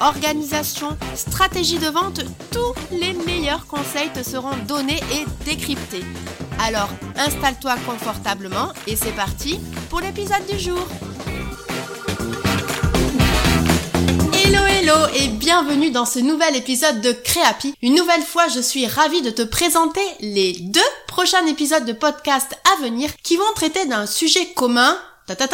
organisation, 0.00 0.96
stratégie 1.14 1.78
de 1.78 1.88
vente, 1.88 2.20
tous 2.50 2.74
les 2.90 3.12
meilleurs 3.12 3.66
conseils 3.66 4.10
te 4.12 4.22
seront 4.22 4.56
donnés 4.66 5.00
et 5.12 5.24
décryptés. 5.44 6.04
Alors 6.60 6.88
installe-toi 7.16 7.76
confortablement 7.86 8.72
et 8.86 8.96
c'est 8.96 9.14
parti 9.14 9.60
pour 9.90 10.00
l'épisode 10.00 10.46
du 10.50 10.58
jour. 10.58 10.86
Hello 14.44 14.60
hello 14.66 15.06
et 15.14 15.28
bienvenue 15.28 15.90
dans 15.90 16.06
ce 16.06 16.18
nouvel 16.18 16.56
épisode 16.56 17.00
de 17.00 17.12
Créapi. 17.12 17.74
Une 17.82 17.94
nouvelle 17.94 18.22
fois, 18.22 18.48
je 18.48 18.60
suis 18.60 18.86
ravie 18.86 19.22
de 19.22 19.30
te 19.30 19.42
présenter 19.42 20.04
les 20.20 20.52
deux 20.60 20.80
prochains 21.06 21.46
épisodes 21.46 21.84
de 21.84 21.92
podcast 21.92 22.56
à 22.72 22.82
venir 22.82 23.10
qui 23.22 23.36
vont 23.36 23.42
traiter 23.54 23.86
d'un 23.86 24.06
sujet 24.06 24.52
commun, 24.54 24.96
ta 25.26 25.34
ta 25.36 25.48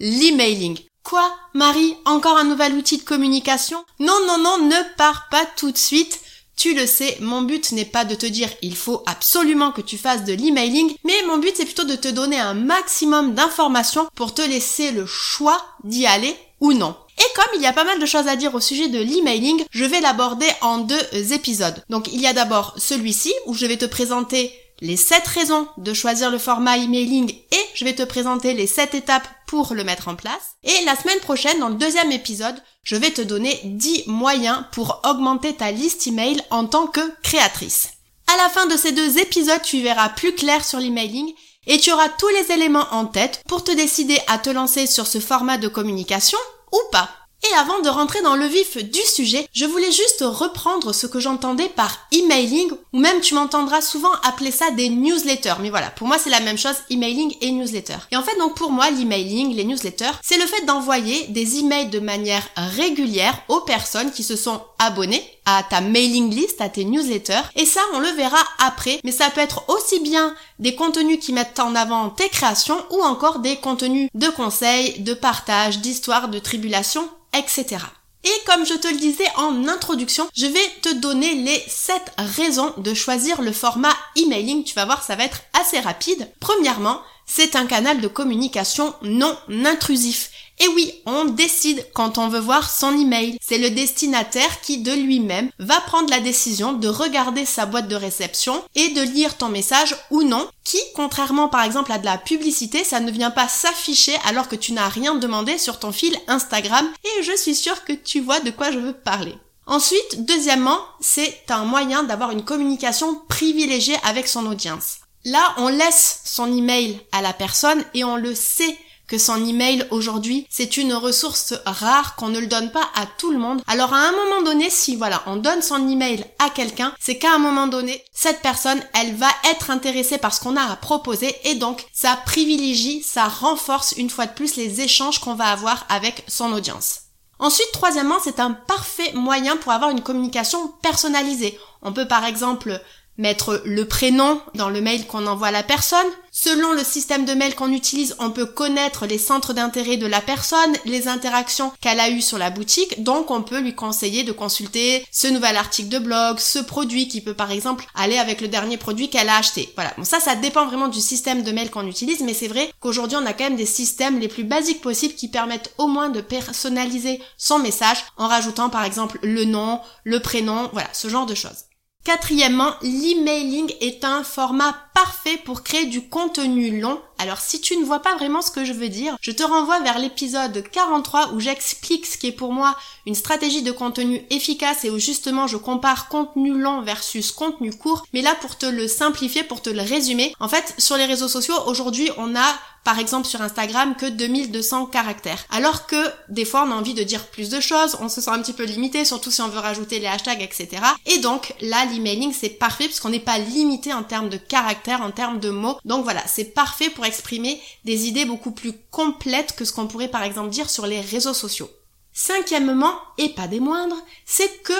l'emailing. 0.00 0.78
Quoi, 1.02 1.32
Marie, 1.54 1.96
encore 2.04 2.36
un 2.36 2.44
nouvel 2.44 2.74
outil 2.74 2.98
de 2.98 3.02
communication? 3.02 3.84
Non, 3.98 4.18
non, 4.26 4.38
non, 4.38 4.58
ne 4.66 4.96
pars 4.96 5.28
pas 5.30 5.46
tout 5.56 5.72
de 5.72 5.78
suite. 5.78 6.20
Tu 6.56 6.74
le 6.74 6.86
sais, 6.86 7.16
mon 7.20 7.40
but 7.40 7.72
n'est 7.72 7.86
pas 7.86 8.04
de 8.04 8.14
te 8.14 8.26
dire 8.26 8.50
il 8.60 8.76
faut 8.76 9.02
absolument 9.06 9.72
que 9.72 9.80
tu 9.80 9.96
fasses 9.96 10.24
de 10.24 10.34
l'emailing, 10.34 10.94
mais 11.04 11.22
mon 11.26 11.38
but 11.38 11.54
c'est 11.56 11.64
plutôt 11.64 11.84
de 11.84 11.96
te 11.96 12.08
donner 12.08 12.38
un 12.38 12.52
maximum 12.52 13.32
d'informations 13.32 14.08
pour 14.14 14.34
te 14.34 14.42
laisser 14.42 14.90
le 14.90 15.06
choix 15.06 15.58
d'y 15.84 16.04
aller 16.04 16.36
ou 16.60 16.74
non. 16.74 16.94
Et 17.16 17.34
comme 17.34 17.54
il 17.54 17.62
y 17.62 17.66
a 17.66 17.72
pas 17.72 17.84
mal 17.84 17.98
de 17.98 18.04
choses 18.04 18.28
à 18.28 18.36
dire 18.36 18.54
au 18.54 18.60
sujet 18.60 18.88
de 18.88 18.98
l'emailing, 18.98 19.64
je 19.70 19.84
vais 19.86 20.00
l'aborder 20.02 20.48
en 20.60 20.78
deux 20.78 21.32
épisodes. 21.32 21.82
Donc 21.88 22.08
il 22.12 22.20
y 22.20 22.26
a 22.26 22.34
d'abord 22.34 22.74
celui-ci 22.76 23.32
où 23.46 23.54
je 23.54 23.64
vais 23.64 23.78
te 23.78 23.86
présenter 23.86 24.52
les 24.80 24.96
7 24.96 25.26
raisons 25.26 25.68
de 25.76 25.92
choisir 25.92 26.30
le 26.30 26.38
format 26.38 26.78
emailing 26.78 27.30
et 27.30 27.64
je 27.74 27.84
vais 27.84 27.94
te 27.94 28.02
présenter 28.02 28.54
les 28.54 28.66
7 28.66 28.94
étapes 28.94 29.28
pour 29.46 29.74
le 29.74 29.84
mettre 29.84 30.08
en 30.08 30.16
place. 30.16 30.56
Et 30.64 30.84
la 30.84 30.96
semaine 30.96 31.20
prochaine, 31.20 31.58
dans 31.60 31.68
le 31.68 31.74
deuxième 31.74 32.12
épisode, 32.12 32.60
je 32.82 32.96
vais 32.96 33.10
te 33.10 33.22
donner 33.22 33.60
10 33.64 34.04
moyens 34.06 34.64
pour 34.72 35.00
augmenter 35.04 35.54
ta 35.54 35.70
liste 35.70 36.06
email 36.06 36.40
en 36.50 36.66
tant 36.66 36.86
que 36.86 37.00
créatrice. 37.22 37.90
À 38.32 38.36
la 38.36 38.48
fin 38.48 38.66
de 38.66 38.76
ces 38.76 38.92
deux 38.92 39.18
épisodes, 39.18 39.62
tu 39.62 39.82
verras 39.82 40.08
plus 40.08 40.34
clair 40.34 40.64
sur 40.64 40.78
l'emailing 40.78 41.32
et 41.66 41.78
tu 41.78 41.92
auras 41.92 42.08
tous 42.08 42.28
les 42.28 42.52
éléments 42.52 42.86
en 42.92 43.06
tête 43.06 43.42
pour 43.48 43.64
te 43.64 43.72
décider 43.72 44.18
à 44.28 44.38
te 44.38 44.50
lancer 44.50 44.86
sur 44.86 45.06
ce 45.06 45.20
format 45.20 45.58
de 45.58 45.68
communication 45.68 46.38
ou 46.72 46.78
pas. 46.92 47.10
Et 47.42 47.54
avant 47.54 47.80
de 47.80 47.88
rentrer 47.88 48.20
dans 48.22 48.36
le 48.36 48.46
vif 48.46 48.76
du 48.76 49.00
sujet, 49.00 49.48
je 49.52 49.64
voulais 49.64 49.90
juste 49.90 50.22
reprendre 50.22 50.92
ce 50.92 51.06
que 51.06 51.20
j'entendais 51.20 51.68
par 51.70 52.06
emailing, 52.12 52.70
ou 52.92 52.98
même 52.98 53.20
tu 53.20 53.34
m'entendras 53.34 53.80
souvent 53.80 54.12
appeler 54.24 54.50
ça 54.50 54.70
des 54.72 54.90
newsletters. 54.90 55.54
Mais 55.60 55.70
voilà, 55.70 55.90
pour 55.90 56.06
moi 56.06 56.18
c'est 56.18 56.30
la 56.30 56.40
même 56.40 56.58
chose, 56.58 56.76
emailing 56.90 57.34
et 57.40 57.50
newsletter. 57.50 57.96
Et 58.10 58.16
en 58.16 58.22
fait 58.22 58.36
donc 58.38 58.56
pour 58.56 58.70
moi 58.70 58.90
l'emailing, 58.90 59.54
les 59.54 59.64
newsletters, 59.64 60.18
c'est 60.22 60.38
le 60.38 60.46
fait 60.46 60.64
d'envoyer 60.66 61.28
des 61.28 61.58
emails 61.58 61.88
de 61.88 62.00
manière 62.00 62.46
régulière 62.56 63.42
aux 63.48 63.60
personnes 63.60 64.12
qui 64.12 64.22
se 64.22 64.36
sont 64.36 64.60
abonnées 64.78 65.24
à 65.46 65.62
ta 65.62 65.80
mailing 65.80 66.30
list, 66.34 66.60
à 66.60 66.68
tes 66.68 66.84
newsletters. 66.84 67.48
Et 67.56 67.66
ça, 67.66 67.80
on 67.94 68.00
le 68.00 68.10
verra 68.10 68.42
après. 68.58 69.00
Mais 69.04 69.12
ça 69.12 69.30
peut 69.30 69.40
être 69.40 69.64
aussi 69.68 70.00
bien 70.00 70.34
des 70.58 70.74
contenus 70.74 71.18
qui 71.20 71.32
mettent 71.32 71.60
en 71.60 71.74
avant 71.74 72.10
tes 72.10 72.28
créations 72.28 72.82
ou 72.90 73.02
encore 73.02 73.40
des 73.40 73.56
contenus 73.56 74.08
de 74.14 74.28
conseils, 74.28 75.00
de 75.00 75.14
partage, 75.14 75.78
d'histoires, 75.78 76.28
de 76.28 76.38
tribulations 76.38 77.08
etc. 77.32 77.78
Et 78.22 78.32
comme 78.46 78.66
je 78.66 78.74
te 78.74 78.88
le 78.88 78.98
disais 78.98 79.24
en 79.36 79.66
introduction, 79.66 80.28
je 80.36 80.46
vais 80.46 80.68
te 80.82 80.92
donner 80.94 81.34
les 81.34 81.62
7 81.68 82.12
raisons 82.18 82.72
de 82.76 82.92
choisir 82.92 83.40
le 83.40 83.52
format 83.52 83.94
emailing. 84.16 84.62
Tu 84.62 84.74
vas 84.74 84.84
voir, 84.84 85.02
ça 85.02 85.16
va 85.16 85.24
être 85.24 85.40
assez 85.58 85.80
rapide. 85.80 86.30
Premièrement, 86.38 87.00
c'est 87.24 87.56
un 87.56 87.66
canal 87.66 88.00
de 88.00 88.08
communication 88.08 88.92
non 89.02 89.34
intrusif. 89.64 90.30
Et 90.62 90.68
oui, 90.68 90.92
on 91.06 91.24
décide 91.24 91.86
quand 91.94 92.18
on 92.18 92.28
veut 92.28 92.38
voir 92.38 92.70
son 92.70 92.92
email. 92.96 93.38
C'est 93.40 93.56
le 93.56 93.70
destinataire 93.70 94.60
qui 94.60 94.78
de 94.78 94.92
lui-même 94.92 95.50
va 95.58 95.80
prendre 95.80 96.10
la 96.10 96.20
décision 96.20 96.74
de 96.74 96.86
regarder 96.86 97.46
sa 97.46 97.64
boîte 97.64 97.88
de 97.88 97.96
réception 97.96 98.62
et 98.74 98.90
de 98.90 99.00
lire 99.00 99.38
ton 99.38 99.48
message 99.48 99.96
ou 100.10 100.22
non, 100.22 100.46
qui, 100.62 100.78
contrairement 100.94 101.48
par 101.48 101.64
exemple 101.64 101.90
à 101.92 101.98
de 101.98 102.04
la 102.04 102.18
publicité, 102.18 102.84
ça 102.84 103.00
ne 103.00 103.10
vient 103.10 103.30
pas 103.30 103.48
s'afficher 103.48 104.14
alors 104.26 104.48
que 104.48 104.56
tu 104.56 104.72
n'as 104.72 104.88
rien 104.88 105.14
demandé 105.14 105.56
sur 105.56 105.78
ton 105.78 105.92
fil 105.92 106.14
Instagram 106.28 106.86
et 107.04 107.22
je 107.22 107.34
suis 107.36 107.54
sûre 107.54 107.82
que 107.84 107.94
tu 107.94 108.20
vois 108.20 108.40
de 108.40 108.50
quoi 108.50 108.70
je 108.70 108.78
veux 108.78 108.92
parler. 108.92 109.34
Ensuite, 109.66 110.26
deuxièmement, 110.26 110.80
c'est 111.00 111.42
un 111.48 111.64
moyen 111.64 112.02
d'avoir 112.02 112.32
une 112.32 112.44
communication 112.44 113.14
privilégiée 113.28 113.96
avec 114.02 114.28
son 114.28 114.44
audience. 114.44 114.98
Là, 115.24 115.54
on 115.58 115.68
laisse 115.68 116.20
son 116.24 116.54
email 116.54 117.00
à 117.12 117.22
la 117.22 117.32
personne 117.32 117.82
et 117.94 118.04
on 118.04 118.16
le 118.16 118.34
sait 118.34 118.76
que 119.10 119.18
son 119.18 119.44
email 119.44 119.84
aujourd'hui, 119.90 120.46
c'est 120.48 120.76
une 120.76 120.94
ressource 120.94 121.52
rare 121.66 122.14
qu'on 122.14 122.28
ne 122.28 122.38
le 122.38 122.46
donne 122.46 122.70
pas 122.70 122.88
à 122.94 123.06
tout 123.18 123.32
le 123.32 123.38
monde. 123.38 123.60
Alors 123.66 123.92
à 123.92 123.98
un 123.98 124.12
moment 124.12 124.42
donné, 124.42 124.70
si 124.70 124.94
voilà, 124.94 125.24
on 125.26 125.34
donne 125.34 125.62
son 125.62 125.88
email 125.88 126.24
à 126.38 126.48
quelqu'un, 126.48 126.94
c'est 127.00 127.18
qu'à 127.18 127.34
un 127.34 127.38
moment 127.38 127.66
donné, 127.66 128.04
cette 128.12 128.40
personne, 128.40 128.80
elle 128.94 129.16
va 129.16 129.26
être 129.50 129.70
intéressée 129.70 130.18
par 130.18 130.32
ce 130.32 130.40
qu'on 130.40 130.56
a 130.56 130.62
à 130.62 130.76
proposer 130.76 131.34
et 131.42 131.56
donc 131.56 131.84
ça 131.92 132.16
privilégie, 132.24 133.02
ça 133.02 133.24
renforce 133.24 133.94
une 133.96 134.10
fois 134.10 134.26
de 134.26 134.34
plus 134.34 134.54
les 134.54 134.80
échanges 134.80 135.18
qu'on 135.18 135.34
va 135.34 135.46
avoir 135.46 135.86
avec 135.88 136.22
son 136.28 136.52
audience. 136.52 137.00
Ensuite, 137.40 137.72
troisièmement, 137.72 138.18
c'est 138.22 138.38
un 138.38 138.52
parfait 138.52 139.12
moyen 139.14 139.56
pour 139.56 139.72
avoir 139.72 139.90
une 139.90 140.02
communication 140.02 140.68
personnalisée. 140.82 141.58
On 141.82 141.92
peut 141.92 142.06
par 142.06 142.26
exemple 142.26 142.80
mettre 143.20 143.62
le 143.64 143.86
prénom 143.86 144.40
dans 144.54 144.70
le 144.70 144.80
mail 144.80 145.06
qu'on 145.06 145.26
envoie 145.26 145.48
à 145.48 145.52
la 145.52 145.62
personne. 145.62 146.06
Selon 146.32 146.72
le 146.72 146.84
système 146.84 147.24
de 147.24 147.34
mail 147.34 147.54
qu'on 147.54 147.72
utilise, 147.72 148.16
on 148.18 148.30
peut 148.30 148.46
connaître 148.46 149.06
les 149.06 149.18
centres 149.18 149.52
d'intérêt 149.52 149.96
de 149.96 150.06
la 150.06 150.20
personne, 150.20 150.72
les 150.84 151.06
interactions 151.08 151.72
qu'elle 151.80 152.00
a 152.00 152.08
eues 152.08 152.22
sur 152.22 152.38
la 152.38 152.50
boutique, 152.50 153.02
donc 153.02 153.30
on 153.30 153.42
peut 153.42 153.60
lui 153.60 153.74
conseiller 153.74 154.22
de 154.22 154.32
consulter 154.32 155.04
ce 155.10 155.26
nouvel 155.26 155.56
article 155.56 155.88
de 155.88 155.98
blog, 155.98 156.38
ce 156.38 156.60
produit 156.60 157.08
qui 157.08 157.20
peut 157.20 157.34
par 157.34 157.50
exemple 157.50 157.84
aller 157.94 158.16
avec 158.16 158.40
le 158.40 158.48
dernier 158.48 158.76
produit 158.76 159.10
qu'elle 159.10 159.28
a 159.28 159.36
acheté. 159.36 159.70
Voilà, 159.74 159.92
bon 159.98 160.04
ça 160.04 160.20
ça 160.20 160.36
dépend 160.36 160.66
vraiment 160.66 160.88
du 160.88 161.00
système 161.00 161.42
de 161.42 161.52
mail 161.52 161.70
qu'on 161.70 161.86
utilise, 161.86 162.20
mais 162.20 162.34
c'est 162.34 162.48
vrai 162.48 162.72
qu'aujourd'hui 162.80 163.18
on 163.20 163.26
a 163.26 163.32
quand 163.32 163.44
même 163.44 163.56
des 163.56 163.66
systèmes 163.66 164.20
les 164.20 164.28
plus 164.28 164.44
basiques 164.44 164.80
possibles 164.80 165.14
qui 165.14 165.28
permettent 165.28 165.74
au 165.78 165.88
moins 165.88 166.10
de 166.10 166.20
personnaliser 166.20 167.20
son 167.36 167.58
message 167.58 168.04
en 168.16 168.28
rajoutant 168.28 168.70
par 168.70 168.84
exemple 168.84 169.18
le 169.22 169.44
nom, 169.44 169.80
le 170.04 170.20
prénom, 170.20 170.70
voilà, 170.72 170.88
ce 170.92 171.08
genre 171.08 171.26
de 171.26 171.34
choses. 171.34 171.64
Quatrièmement, 172.04 172.72
l'emailing 172.82 173.72
est 173.80 174.04
un 174.04 174.24
format 174.24 174.74
parfait 174.94 175.38
pour 175.44 175.62
créer 175.62 175.86
du 175.86 176.08
contenu 176.08 176.80
long. 176.80 177.00
Alors 177.18 177.38
si 177.38 177.60
tu 177.60 177.76
ne 177.76 177.84
vois 177.84 178.00
pas 178.00 178.16
vraiment 178.16 178.40
ce 178.40 178.50
que 178.50 178.64
je 178.64 178.72
veux 178.72 178.88
dire, 178.88 179.16
je 179.20 179.30
te 179.30 179.42
renvoie 179.42 179.80
vers 179.80 179.98
l'épisode 179.98 180.64
43 180.72 181.32
où 181.32 181.40
j'explique 181.40 182.06
ce 182.06 182.16
qui 182.16 182.28
est 182.28 182.32
pour 182.32 182.52
moi 182.52 182.76
une 183.06 183.14
stratégie 183.14 183.62
de 183.62 183.72
contenu 183.72 184.24
efficace 184.30 184.84
et 184.84 184.90
où 184.90 184.98
justement 184.98 185.46
je 185.46 185.56
compare 185.56 186.08
contenu 186.08 186.58
long 186.58 186.80
versus 186.82 187.32
contenu 187.32 187.72
court. 187.74 188.06
Mais 188.12 188.22
là 188.22 188.34
pour 188.40 188.56
te 188.56 188.66
le 188.66 188.88
simplifier, 188.88 189.44
pour 189.44 189.60
te 189.60 189.70
le 189.70 189.82
résumer, 189.82 190.34
en 190.40 190.48
fait 190.48 190.74
sur 190.78 190.96
les 190.96 191.04
réseaux 191.04 191.28
sociaux 191.28 191.56
aujourd'hui 191.66 192.10
on 192.16 192.34
a 192.34 192.54
par 192.84 192.98
exemple 192.98 193.26
sur 193.26 193.42
Instagram 193.42 193.94
que 193.94 194.06
2200 194.06 194.86
caractères. 194.86 195.44
Alors 195.50 195.86
que 195.86 196.02
des 196.30 196.46
fois 196.46 196.64
on 196.66 196.72
a 196.72 196.74
envie 196.74 196.94
de 196.94 197.02
dire 197.02 197.26
plus 197.26 197.50
de 197.50 197.60
choses, 197.60 197.98
on 198.00 198.08
se 198.08 198.22
sent 198.22 198.30
un 198.30 198.40
petit 198.40 198.54
peu 198.54 198.64
limité, 198.64 199.04
surtout 199.04 199.30
si 199.30 199.42
on 199.42 199.48
veut 199.48 199.58
rajouter 199.58 199.98
les 199.98 200.06
hashtags, 200.06 200.40
etc. 200.40 200.68
Et 201.04 201.18
donc 201.18 201.54
là 201.60 201.84
l'emailing 201.84 202.32
c'est 202.32 202.48
parfait 202.48 202.86
parce 202.86 203.00
qu'on 203.00 203.10
n'est 203.10 203.20
pas 203.20 203.38
limité 203.38 203.92
en 203.92 204.02
termes 204.02 204.30
de 204.30 204.38
caractères, 204.38 204.79
en 204.88 205.10
termes 205.10 205.40
de 205.40 205.50
mots. 205.50 205.78
Donc 205.84 206.04
voilà, 206.04 206.22
c'est 206.26 206.54
parfait 206.54 206.90
pour 206.90 207.04
exprimer 207.04 207.60
des 207.84 208.06
idées 208.08 208.24
beaucoup 208.24 208.50
plus 208.50 208.72
complètes 208.90 209.54
que 209.56 209.64
ce 209.64 209.72
qu'on 209.72 209.86
pourrait 209.86 210.08
par 210.08 210.22
exemple 210.22 210.50
dire 210.50 210.70
sur 210.70 210.86
les 210.86 211.00
réseaux 211.00 211.34
sociaux. 211.34 211.70
Cinquièmement, 212.12 212.94
et 213.18 213.30
pas 213.30 213.46
des 213.46 213.60
moindres, 213.60 214.02
c'est 214.26 214.62
que 214.62 214.74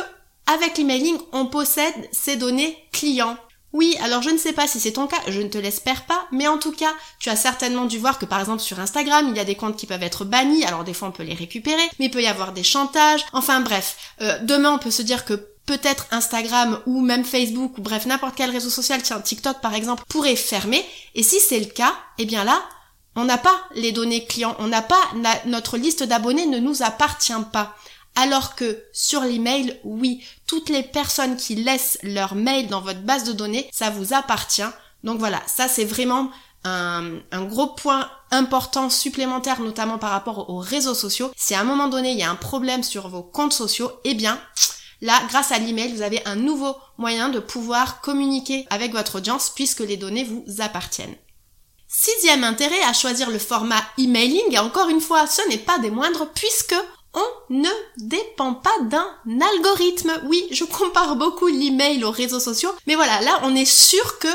avec 0.47 0.79
l'emailing, 0.79 1.19
on 1.32 1.47
possède 1.47 1.94
ces 2.12 2.37
données 2.37 2.76
clients. 2.93 3.37
Oui, 3.73 3.97
alors 4.02 4.20
je 4.20 4.31
ne 4.31 4.37
sais 4.37 4.52
pas 4.52 4.67
si 4.67 4.81
c'est 4.81 4.93
ton 4.93 5.06
cas, 5.06 5.20
je 5.29 5.41
ne 5.41 5.49
te 5.49 5.58
l'espère 5.58 6.05
pas, 6.06 6.26
mais 6.32 6.49
en 6.49 6.58
tout 6.58 6.73
cas, 6.73 6.93
tu 7.20 7.29
as 7.29 7.37
certainement 7.37 7.85
dû 7.85 7.99
voir 7.99 8.19
que 8.19 8.25
par 8.25 8.41
exemple 8.41 8.61
sur 8.61 8.81
Instagram, 8.81 9.29
il 9.29 9.37
y 9.37 9.41
a 9.41 9.44
des 9.44 9.55
comptes 9.55 9.76
qui 9.76 9.87
peuvent 9.87 10.02
être 10.02 10.25
bannis, 10.25 10.64
alors 10.64 10.82
des 10.82 10.93
fois 10.93 11.06
on 11.08 11.12
peut 11.12 11.23
les 11.23 11.35
récupérer, 11.35 11.82
mais 11.99 12.06
il 12.06 12.11
peut 12.11 12.23
y 12.23 12.26
avoir 12.26 12.52
des 12.52 12.64
chantages, 12.64 13.25
enfin 13.32 13.61
bref, 13.61 13.97
euh, 14.23 14.41
demain 14.43 14.73
on 14.73 14.79
peut 14.79 14.91
se 14.91 15.02
dire 15.02 15.25
que 15.25 15.50
peut-être 15.70 16.08
Instagram 16.11 16.81
ou 16.87 17.00
même 17.00 17.25
Facebook 17.25 17.78
ou 17.78 17.81
bref 17.81 18.05
n'importe 18.05 18.34
quel 18.34 18.50
réseau 18.50 18.70
social, 18.70 19.00
tiens 19.02 19.20
TikTok 19.20 19.61
par 19.61 19.75
exemple, 19.75 20.02
pourrait 20.08 20.34
fermer, 20.34 20.84
et 21.14 21.22
si 21.22 21.38
c'est 21.38 21.61
le 21.61 21.67
cas, 21.67 21.94
eh 22.19 22.25
bien 22.25 22.43
là, 22.43 22.61
on 23.14 23.25
n'a 23.25 23.38
pas 23.38 23.55
les 23.76 23.93
données 23.93 24.25
clients, 24.25 24.56
on 24.58 24.67
n'a 24.67 24.82
pas 24.82 25.00
notre 25.46 25.76
liste 25.76 26.02
d'abonnés 26.02 26.46
ne 26.46 26.58
nous 26.58 26.82
appartient 26.82 27.32
pas. 27.52 27.76
Alors 28.17 28.56
que 28.56 28.82
sur 28.93 29.20
l'email, 29.20 29.78
oui, 29.84 30.25
toutes 30.49 30.70
les 30.70 30.82
personnes 30.82 31.37
qui 31.37 31.55
laissent 31.55 31.99
leur 32.02 32.34
mail 32.34 32.66
dans 32.66 32.81
votre 32.81 33.02
base 33.02 33.23
de 33.23 33.32
données, 33.32 33.70
ça 33.73 33.90
vous 33.90 34.12
appartient. 34.12 34.73
Donc 35.05 35.20
voilà, 35.20 35.40
ça 35.46 35.69
c'est 35.69 35.84
vraiment 35.84 36.32
un, 36.64 37.20
gros 37.44 37.69
point 37.69 38.11
important 38.32 38.90
supplémentaire, 38.90 39.61
notamment 39.61 39.99
par 39.99 40.11
rapport 40.11 40.50
aux 40.50 40.58
réseaux 40.58 40.94
sociaux. 40.94 41.31
Si 41.37 41.55
à 41.55 41.61
un 41.61 41.64
moment 41.64 41.87
donné 41.87 42.11
il 42.11 42.19
y 42.19 42.25
a 42.25 42.31
un 42.31 42.34
problème 42.34 42.82
sur 42.82 43.06
vos 43.08 43.23
comptes 43.23 43.52
sociaux, 43.52 43.93
eh 44.02 44.14
bien 44.14 44.40
là, 45.00 45.20
grâce 45.29 45.52
à 45.52 45.58
l'email, 45.58 45.93
vous 45.93 46.02
avez 46.02 46.25
un 46.26 46.37
nouveau 46.37 46.76
moyen 46.99 47.29
de 47.29 47.38
pouvoir 47.38 48.00
communiquer 48.00 48.67
avec 48.70 48.93
votre 48.93 49.17
audience 49.17 49.50
puisque 49.55 49.81
les 49.81 49.97
données 49.97 50.25
vous 50.25 50.44
appartiennent. 50.58 51.17
Sixième 51.88 52.44
intérêt 52.44 52.82
à 52.82 52.93
choisir 52.93 53.31
le 53.31 53.38
format 53.38 53.82
emailing, 53.99 54.52
et 54.52 54.58
encore 54.58 54.88
une 54.88 55.00
fois, 55.00 55.26
ce 55.26 55.47
n'est 55.49 55.58
pas 55.58 55.79
des 55.79 55.91
moindres 55.91 56.29
puisque 56.35 56.76
on 57.14 57.55
ne 57.55 57.69
dépend 57.97 58.55
pas 58.55 58.79
d'un 58.82 59.08
algorithme. 59.26 60.12
Oui, 60.29 60.47
je 60.52 60.64
compare 60.64 61.17
beaucoup 61.17 61.49
l'email 61.49 62.05
aux 62.05 62.12
réseaux 62.12 62.38
sociaux, 62.38 62.73
mais 62.87 62.94
voilà, 62.94 63.20
là 63.23 63.41
on 63.43 63.56
est 63.56 63.64
sûr 63.64 64.19
que 64.19 64.29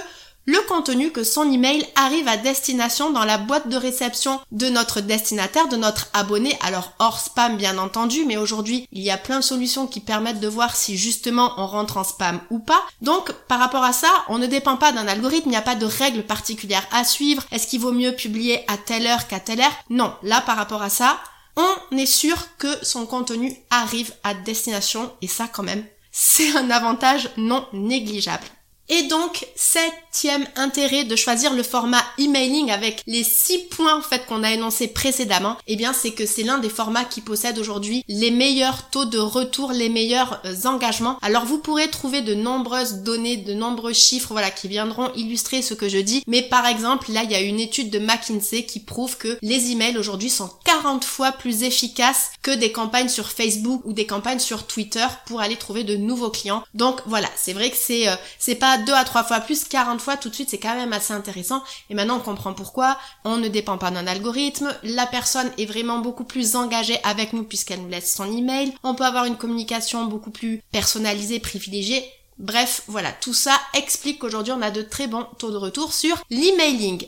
le 0.45 0.59
contenu 0.67 1.11
que 1.11 1.23
son 1.23 1.51
email 1.51 1.85
arrive 1.95 2.27
à 2.27 2.37
destination 2.37 3.09
dans 3.09 3.25
la 3.25 3.37
boîte 3.37 3.67
de 3.67 3.77
réception 3.77 4.39
de 4.51 4.69
notre 4.69 5.01
destinataire, 5.01 5.67
de 5.67 5.75
notre 5.75 6.07
abonné, 6.13 6.57
alors 6.61 6.93
hors 6.99 7.19
spam 7.19 7.57
bien 7.57 7.77
entendu, 7.77 8.25
mais 8.25 8.37
aujourd'hui 8.37 8.87
il 8.91 9.01
y 9.01 9.09
a 9.09 9.17
plein 9.17 9.39
de 9.39 9.43
solutions 9.43 9.87
qui 9.87 9.99
permettent 9.99 10.39
de 10.39 10.47
voir 10.47 10.75
si 10.75 10.97
justement 10.97 11.53
on 11.57 11.65
rentre 11.65 11.97
en 11.97 12.03
spam 12.03 12.39
ou 12.51 12.59
pas. 12.59 12.81
Donc 13.01 13.31
par 13.47 13.59
rapport 13.59 13.83
à 13.83 13.93
ça, 13.93 14.09
on 14.27 14.37
ne 14.37 14.47
dépend 14.47 14.77
pas 14.77 14.91
d'un 14.91 15.07
algorithme, 15.07 15.49
il 15.49 15.51
n'y 15.51 15.57
a 15.57 15.61
pas 15.61 15.75
de 15.75 15.85
règles 15.85 16.23
particulières 16.23 16.87
à 16.91 17.03
suivre. 17.03 17.43
Est-ce 17.51 17.67
qu'il 17.67 17.81
vaut 17.81 17.91
mieux 17.91 18.15
publier 18.15 18.63
à 18.71 18.77
telle 18.77 19.07
heure 19.07 19.27
qu'à 19.27 19.39
telle 19.39 19.61
heure? 19.61 19.75
Non, 19.89 20.13
là 20.21 20.41
par 20.41 20.57
rapport 20.57 20.83
à 20.83 20.89
ça, 20.89 21.17
on 21.57 21.97
est 21.97 22.05
sûr 22.05 22.37
que 22.57 22.67
son 22.83 23.05
contenu 23.05 23.55
arrive 23.71 24.13
à 24.23 24.33
destination 24.33 25.11
et 25.21 25.27
ça 25.27 25.47
quand 25.51 25.63
même, 25.63 25.85
c'est 26.11 26.55
un 26.55 26.69
avantage 26.69 27.29
non 27.37 27.65
négligeable. 27.73 28.45
Et 28.87 29.03
donc, 29.03 29.47
septième 29.55 30.45
intérêt 30.55 31.05
de 31.05 31.15
choisir 31.15 31.53
le 31.53 31.63
format 31.63 32.03
emailing 32.19 32.69
avec 32.71 33.01
les 33.07 33.23
six 33.23 33.57
points 33.57 33.97
en 33.97 34.01
fait 34.01 34.25
qu'on 34.27 34.43
a 34.43 34.51
énoncés 34.51 34.87
précédemment, 34.87 35.57
eh 35.67 35.75
bien 35.75 35.91
c'est 35.91 36.11
que 36.11 36.25
c'est 36.25 36.43
l'un 36.43 36.59
des 36.59 36.69
formats 36.69 37.03
qui 37.03 37.21
possède 37.21 37.57
aujourd'hui 37.57 38.03
les 38.07 38.29
meilleurs 38.29 38.89
taux 38.89 39.05
de 39.05 39.17
retour, 39.17 39.71
les 39.71 39.89
meilleurs 39.89 40.41
euh, 40.45 40.53
engagements. 40.65 41.17
Alors 41.21 41.45
vous 41.45 41.57
pourrez 41.57 41.89
trouver 41.89 42.21
de 42.21 42.35
nombreuses 42.35 42.97
données, 42.97 43.37
de 43.37 43.53
nombreux 43.53 43.93
chiffres 43.93 44.29
voilà 44.31 44.51
qui 44.51 44.67
viendront 44.67 45.11
illustrer 45.15 45.61
ce 45.61 45.73
que 45.73 45.89
je 45.89 45.97
dis, 45.97 46.23
mais 46.27 46.43
par 46.43 46.67
exemple, 46.67 47.11
là 47.11 47.23
il 47.23 47.31
y 47.31 47.35
a 47.35 47.41
une 47.41 47.59
étude 47.59 47.89
de 47.89 47.99
McKinsey 47.99 48.65
qui 48.65 48.79
prouve 48.79 49.17
que 49.17 49.37
les 49.41 49.71
emails 49.71 49.97
aujourd'hui 49.97 50.29
sont 50.29 50.51
40 50.63 51.03
fois 51.03 51.31
plus 51.31 51.63
efficaces 51.63 52.31
que 52.43 52.51
des 52.51 52.71
campagnes 52.71 53.09
sur 53.09 53.29
Facebook 53.29 53.81
ou 53.85 53.93
des 53.93 54.05
campagnes 54.05 54.39
sur 54.39 54.67
Twitter 54.67 55.05
pour 55.25 55.41
aller 55.41 55.55
trouver 55.55 55.83
de 55.83 55.95
nouveaux 55.95 56.29
clients. 56.29 56.63
Donc 56.75 57.01
voilà, 57.07 57.29
c'est 57.35 57.53
vrai 57.53 57.71
que 57.71 57.77
c'est 57.77 58.07
euh, 58.07 58.15
c'est 58.37 58.55
pas 58.55 58.74
deux 58.77 58.93
à 58.93 59.03
trois 59.03 59.23
fois 59.23 59.39
plus, 59.39 59.65
40 59.65 60.01
fois 60.01 60.17
tout 60.17 60.29
de 60.29 60.35
suite, 60.35 60.49
c'est 60.49 60.59
quand 60.59 60.75
même 60.75 60.93
assez 60.93 61.13
intéressant. 61.13 61.63
Et 61.89 61.95
maintenant, 61.95 62.17
on 62.17 62.21
comprend 62.21 62.53
pourquoi. 62.53 62.97
On 63.23 63.37
ne 63.37 63.47
dépend 63.47 63.77
pas 63.77 63.91
d'un 63.91 64.07
algorithme. 64.07 64.75
La 64.83 65.05
personne 65.05 65.51
est 65.57 65.65
vraiment 65.65 65.99
beaucoup 65.99 66.23
plus 66.23 66.55
engagée 66.55 66.99
avec 67.03 67.33
nous 67.33 67.43
puisqu'elle 67.43 67.81
nous 67.81 67.89
laisse 67.89 68.13
son 68.13 68.31
email. 68.31 68.73
On 68.83 68.95
peut 68.95 69.05
avoir 69.05 69.25
une 69.25 69.37
communication 69.37 70.05
beaucoup 70.05 70.31
plus 70.31 70.61
personnalisée, 70.71 71.39
privilégiée. 71.39 72.05
Bref, 72.37 72.81
voilà, 72.87 73.11
tout 73.13 73.33
ça 73.33 73.57
explique 73.73 74.19
qu'aujourd'hui 74.19 74.53
on 74.53 74.61
a 74.61 74.71
de 74.71 74.81
très 74.81 75.07
bons 75.07 75.25
taux 75.37 75.51
de 75.51 75.57
retour 75.57 75.93
sur 75.93 76.21
l'emailing. 76.29 77.07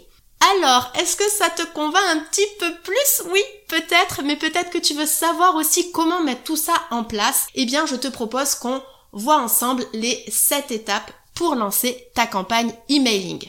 Alors, 0.53 0.91
est-ce 0.95 1.17
que 1.17 1.29
ça 1.29 1.49
te 1.49 1.63
convainc 1.73 2.03
un 2.09 2.19
petit 2.19 2.45
peu 2.59 2.71
plus? 2.83 3.29
Oui, 3.31 3.41
peut-être, 3.67 4.21
mais 4.23 4.35
peut-être 4.35 4.69
que 4.69 4.77
tu 4.77 4.93
veux 4.93 5.07
savoir 5.07 5.55
aussi 5.55 5.91
comment 5.91 6.23
mettre 6.23 6.43
tout 6.43 6.55
ça 6.55 6.73
en 6.91 7.03
place. 7.03 7.47
Eh 7.55 7.65
bien, 7.65 7.85
je 7.85 7.95
te 7.95 8.07
propose 8.07 8.55
qu'on 8.55 8.81
voit 9.11 9.41
ensemble 9.41 9.83
les 9.93 10.23
7 10.29 10.71
étapes 10.71 11.11
pour 11.37 11.53
lancer 11.53 12.09
ta 12.15 12.25
campagne 12.25 12.73
emailing. 12.89 13.47